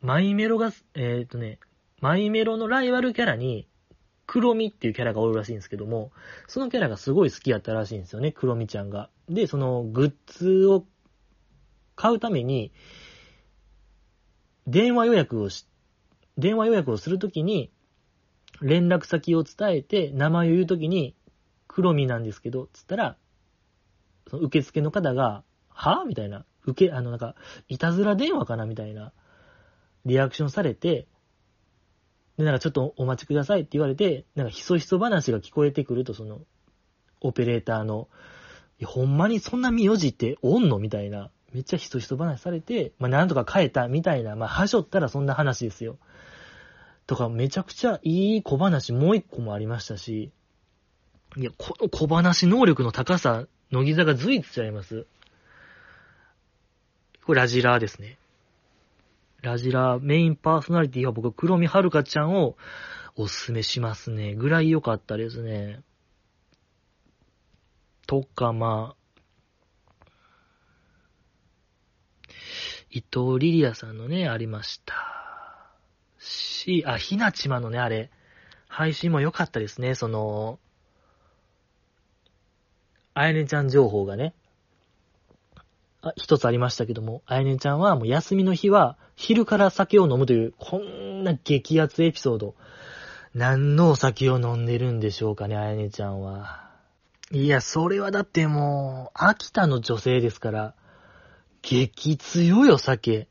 [0.00, 1.58] マイメロが、えっ、とね、
[2.00, 3.66] マイメロのライバルキャラに、
[4.26, 6.12] 黒ミっていうキャラがおるらしいんですけども、
[6.46, 9.08] そのキャラがすごい好きやったらしいんですよね、黒ミちゃんが。
[9.28, 10.84] で、そのグッズを
[11.98, 12.70] 買うために、
[14.68, 15.66] 電話予約をし、
[16.36, 17.72] 電話予約をするときに、
[18.62, 21.16] 連絡先を伝えて、名前を言うときに、
[21.66, 23.16] 黒見なんですけど、つったら、
[24.30, 26.04] その受付の方が、は？
[26.06, 26.44] みたいな。
[26.64, 27.34] 受け、あの、なんか、
[27.68, 28.64] いたずら電話かな？
[28.64, 29.12] みたいな、
[30.04, 31.08] リアクションされて、
[32.36, 36.42] で、なんかちょっとお待ちくださいって言われて、なんかひそひそ話が聞こえてくると、その、
[37.20, 38.08] オペレーターの、
[38.78, 40.78] いや、ほんまにそんな名字っておんの？
[40.78, 45.98] みたいな、めっちゃひそひそ話されて、まあ、なんとか変えたみたいな、まあ、はしょったらそんな話ですよ。
[47.06, 50.30] とか、めちゃくちゃいい小話もう一個もありましたし、
[51.36, 55.06] いや、この小話能力の高さ、乃木坂随一ちゃいます。
[57.24, 58.18] これラジラーですね。
[59.42, 62.56] ラジラーメインパーソナリティは僕、黒見遥香ちゃんを
[63.16, 64.34] おすすめしますね。
[64.34, 65.80] ぐらい良かったですね。
[68.06, 68.97] とか、まあ、
[72.90, 74.94] 伊藤リリアさんのね、ありました。
[76.18, 78.10] し、あ、ひなちまのね、あれ、
[78.66, 80.58] 配信も良かったですね、その、
[83.14, 84.34] あやねちゃん情報がね、
[86.02, 92.54] あ、一つありましたけども、あやねちゃんはもう休みの日は昼から酒を飲むという、こんな激アツエピソード。
[93.34, 96.70] 何のお酒を飲んでるんでしょうかね、あやねちゃんは。
[97.30, 100.74] いや、それはだってもう、秋田の女性ですから、
[101.62, 103.28] 激強よ、酒。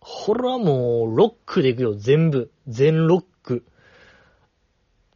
[0.00, 2.50] ほらもう、ロックでいくよ、全部。
[2.68, 3.64] 全ロック。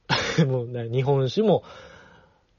[0.46, 1.62] もう、日本酒も、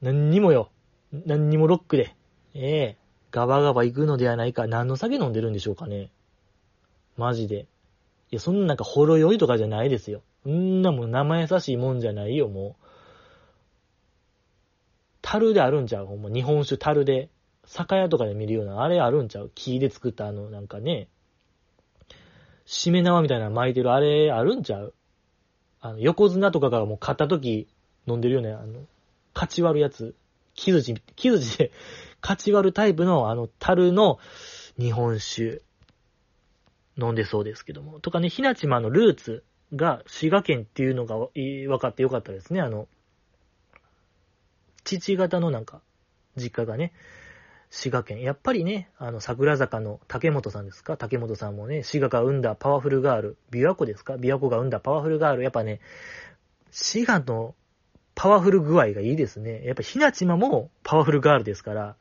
[0.01, 0.71] 何にもよ。
[1.11, 2.15] 何にもロックで。
[2.53, 2.97] ええ
[3.31, 4.67] ガバガバ行くのではないか。
[4.67, 6.11] 何の酒飲んでるんでしょうかね。
[7.17, 7.61] マジで。
[8.31, 10.21] いや、そんななんかほろ酔いとかじゃないですよ。
[10.47, 12.85] んなもん生優しいもんじゃないよ、もう。
[15.21, 16.05] 樽であるんちゃう？
[16.07, 16.29] ほんま。
[16.29, 17.29] 日本酒樽で。
[17.71, 19.51] 酒屋とかで見るような、あれあるんちゃう？
[19.55, 21.07] 木で作ったあの、なんかね、
[22.65, 24.93] しめ縄みたいなの巻いてるあれあるんちゃう？
[25.79, 27.69] あの、横綱とかがもう買った時
[28.07, 28.51] 飲んでるよね。
[28.51, 28.81] あの、
[29.33, 30.15] 勝ち割るやつ。
[30.53, 31.71] 木槌、木槌で
[32.21, 34.19] 勝ち割るタイプのあの、樽の
[34.77, 35.61] 日本酒
[36.97, 38.01] 飲んでそうですけども。
[38.01, 42.59] とかね、ひなちまのルーツが滋賀県っていうのが分かってよかったですね。
[42.59, 42.89] あの、
[44.83, 45.81] 父方のなんか、
[46.35, 46.91] 実家がね、
[47.71, 48.21] 滋賀県。
[48.21, 50.97] やっぱりね、あの、桜坂の竹本さんですか？
[50.97, 53.37] 竹本さんもね、滋賀が生んだパワフルガール。
[53.49, 54.15] 琵琶湖ですか？
[54.15, 55.43] 琵琶湖が生んだパワフルガール。
[55.43, 55.79] やっぱね、
[56.69, 57.55] 滋賀の
[58.13, 59.63] パワフル具合がいいですね。
[59.65, 61.95] やっぱひなちまもパワフルガールですから、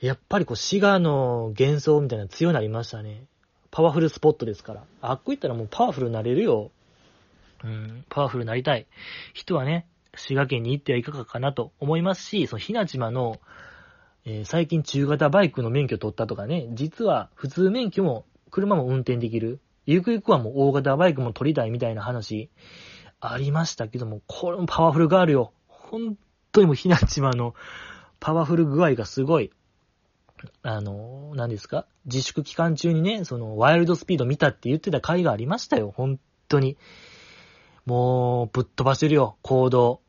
[0.00, 3.24] やっぱりこう、滋賀の幻想みたいな強なりましたね。
[3.70, 4.84] パワフルスポットですから。
[5.00, 6.72] あっこ行ったらもうパワフルになれるよ。
[7.62, 8.86] うん、パワフルになりたい
[9.32, 9.86] 人はね、
[10.16, 13.38] 滋賀県に行ってはいかがかなと思いますし、そのひなちまの
[14.28, 19.60] えー、最近中型バイクの免許取ったとかね、実は普通免許も車も運転できる。
[19.86, 22.50] ゆくゆくはもう大型バイクも取りたいみたいな話
[23.20, 25.52] ありましたけども、これもパワフルガールよ。
[25.68, 26.18] 本
[26.50, 27.54] 当にもうひなちまの
[28.18, 29.52] パワフル具合がすごい。
[30.62, 31.86] あの、何ですか？
[32.04, 35.94] 自粛期間中にね、そのワイルドスピード見たって言ってた回がありましたよ。
[35.96, 36.76] 本当に。
[37.84, 40.00] もう、ぶっ飛ばしてるよ、行動。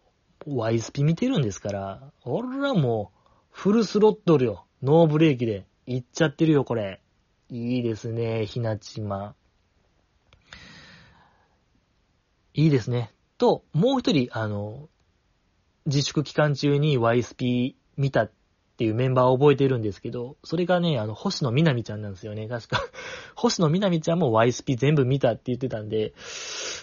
[0.47, 3.16] ワイスピ見てるんですから、俺らもう、
[3.57, 4.67] フルスロットルよ。
[4.83, 5.65] ノーブレーキで。
[5.87, 7.01] 行っちゃってるよ、これ。
[7.49, 9.33] いいですね、ひなちま。
[12.53, 13.11] いいですね。
[13.39, 14.89] と、もう一人、あの、
[15.87, 18.31] 自粛期間中に YSP 見たっ
[18.77, 22.79] ていうメンバーを覚えてるんですけど、それがね、あの、星野みなみちゃんなんですよね、確か。
[23.33, 26.15] 星野みなみちゃんも YSP 全部見たって言ってたんで、ちょ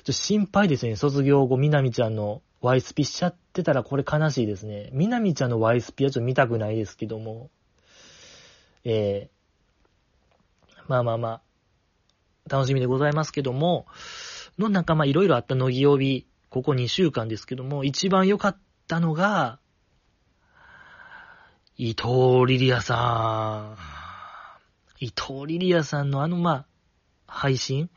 [0.01, 4.89] っと心配ですね、卒業後みなみちゃんの YSP しちゃってたらこれ悲しいですね。
[4.93, 7.51] みなみちゃんの YSP はちょっと見たくないですけども、
[8.85, 11.43] えー、まあまあまあ、
[12.49, 13.87] 楽しみでございますけども、
[14.59, 19.59] の仲間いろいろあった乃木曜日、ここ2週間ですけども、一番良かったのが、
[21.77, 23.77] 伊藤リリアさ
[25.01, 25.05] ん。
[25.05, 26.67] 伊藤リリアさんのあの、まあ、
[27.27, 27.91] 配信？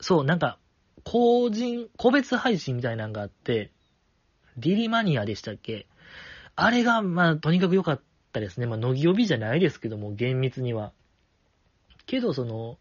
[0.00, 0.58] そう、なんか、
[1.04, 3.72] 個人、個別配信みたいなのがあって、
[4.60, 5.86] リリマニアでしたっけ？
[6.56, 8.00] あれが、まあ、とにかく良かっ
[8.32, 8.66] たですね。
[8.66, 10.92] まあ、乃木曜日じゃないですけども、厳密には。
[12.06, 12.78] けど、その、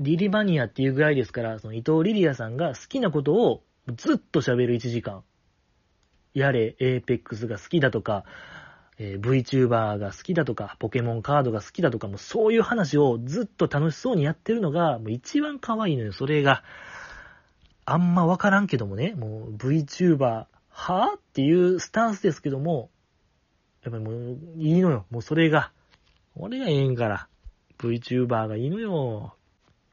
[0.00, 3.62] リリマニアっていうぐらいですから、その伊藤リリアさんが好きなことを
[3.94, 5.22] ずっと喋る1時間。
[6.34, 8.24] やれ、エーペックスが好きだとか、
[8.98, 16.62] えー、VTuber が好きだとか、ポケモンカードが好きだとか、もうそういう話をずっと楽しそうにやってるのが、もう一番可愛いのよ、それが。
[17.84, 20.46] あんまわからんけどもね、もう VTuber、
[20.76, 21.12] は？
[21.14, 22.90] ぁっていうスタンスですけども、
[23.82, 25.72] やっぱりもういいのよ、もうそれが。
[26.34, 27.28] 俺がええんから。
[27.78, 29.34] VTuber がいいのよ。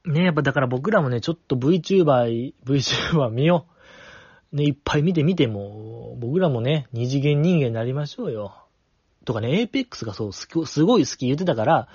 [0.06, 3.68] ねやっぱだから僕らもね、ちょっと VTuber、VTuber 見よ
[4.52, 4.56] う。
[4.58, 8.56] ね、いっぱい見てみても、僕らもね、二次元人間になりましょうよ。
[9.26, 10.48] とかね、エーペックスがそう、す
[10.84, 11.88] ごい好き言ってたから、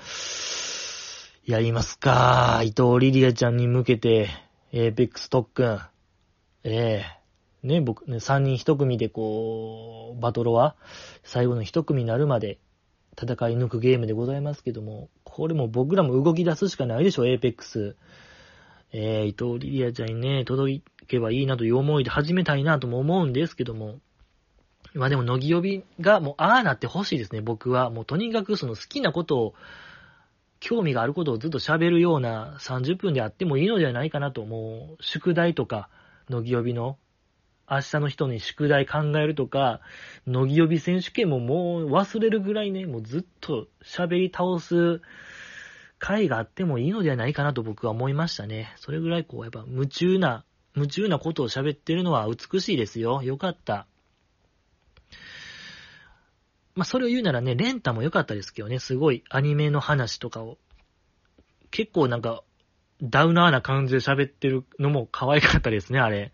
[1.44, 2.62] やりますか。
[2.65, 4.28] 伊藤リリアちゃんに向けて、
[4.73, 5.81] エーペックス特訓。
[6.65, 7.18] ええー、
[7.63, 10.77] ね、僕ね、三人一組でこう、バトロは、
[11.25, 12.59] 最後の一組になるまで、
[13.21, 17.97] 戦い抜くゲームでございますけども、これも僕らも動き出すしかないでしょ、エーペックス。
[18.93, 23.99] えー、伊藤リリアちゃんにね、届けばいいなという思いで始めたいなとも思うんですけども、
[24.95, 27.91] まあでも、乃木呼びがもう、ああなってほしいですね、僕は。
[27.91, 29.55] もうとにかくその好きなことを、
[30.61, 35.89] 興味があることをずっと喋るような30分であってもいいのではないかなと、もう、宿題とか、
[36.29, 36.99] 乃木呼びの
[37.70, 39.81] 明日の人に宿題考えるとか、
[40.27, 45.01] 乃木呼び選手権ももう忘れるぐらいね、もうずっと喋り倒す
[45.99, 48.73] 回があってもいいのではないかなと僕は思いましたね。
[48.77, 53.23] それぐらいこう、やっぱ夢中な、夢中なことを喋ってるのは美しいですよ。
[53.23, 53.86] よかった。
[56.74, 60.59] まあ、それを言うならね、レンタも良かったですけどね、すごいアニメの話とかを。
[61.70, 62.45] 結構なんか、
[63.03, 66.32] ダウナーな感じで喋ってるのも可愛かったですね、あれ。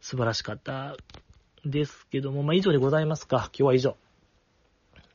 [0.00, 0.96] 素晴らしかった
[1.64, 3.50] ですけども、まあ、以上でございますか。
[3.52, 3.96] 今日は以上。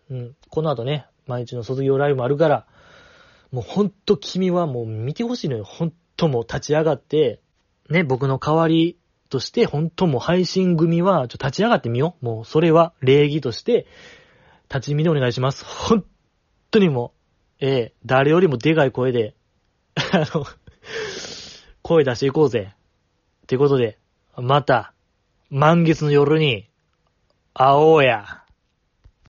[0.09, 0.35] うん。
[0.49, 2.65] この後ね、毎日の卒業ライブもあるから、
[3.51, 5.63] もうほんと君はもう見てほしいのよ。
[5.63, 7.39] ほんともう立ち上がって、
[7.89, 8.97] ね、僕の代わり
[9.29, 12.25] として、ほんともう配信組は、ちょ、立ち上がってみよう。
[12.25, 13.85] もうそれは礼儀として、
[14.69, 15.65] 立ち見でお願いします。
[15.65, 16.05] ほん
[16.71, 17.13] とにも
[17.61, 19.35] う、ええ誰よりもでかい声で、
[19.95, 20.45] あの、
[21.81, 22.73] 声出していこうぜ。
[23.43, 23.99] ってことで、
[24.35, 24.93] また、
[25.49, 26.67] 満月の夜に、
[27.53, 28.42] 会おうや。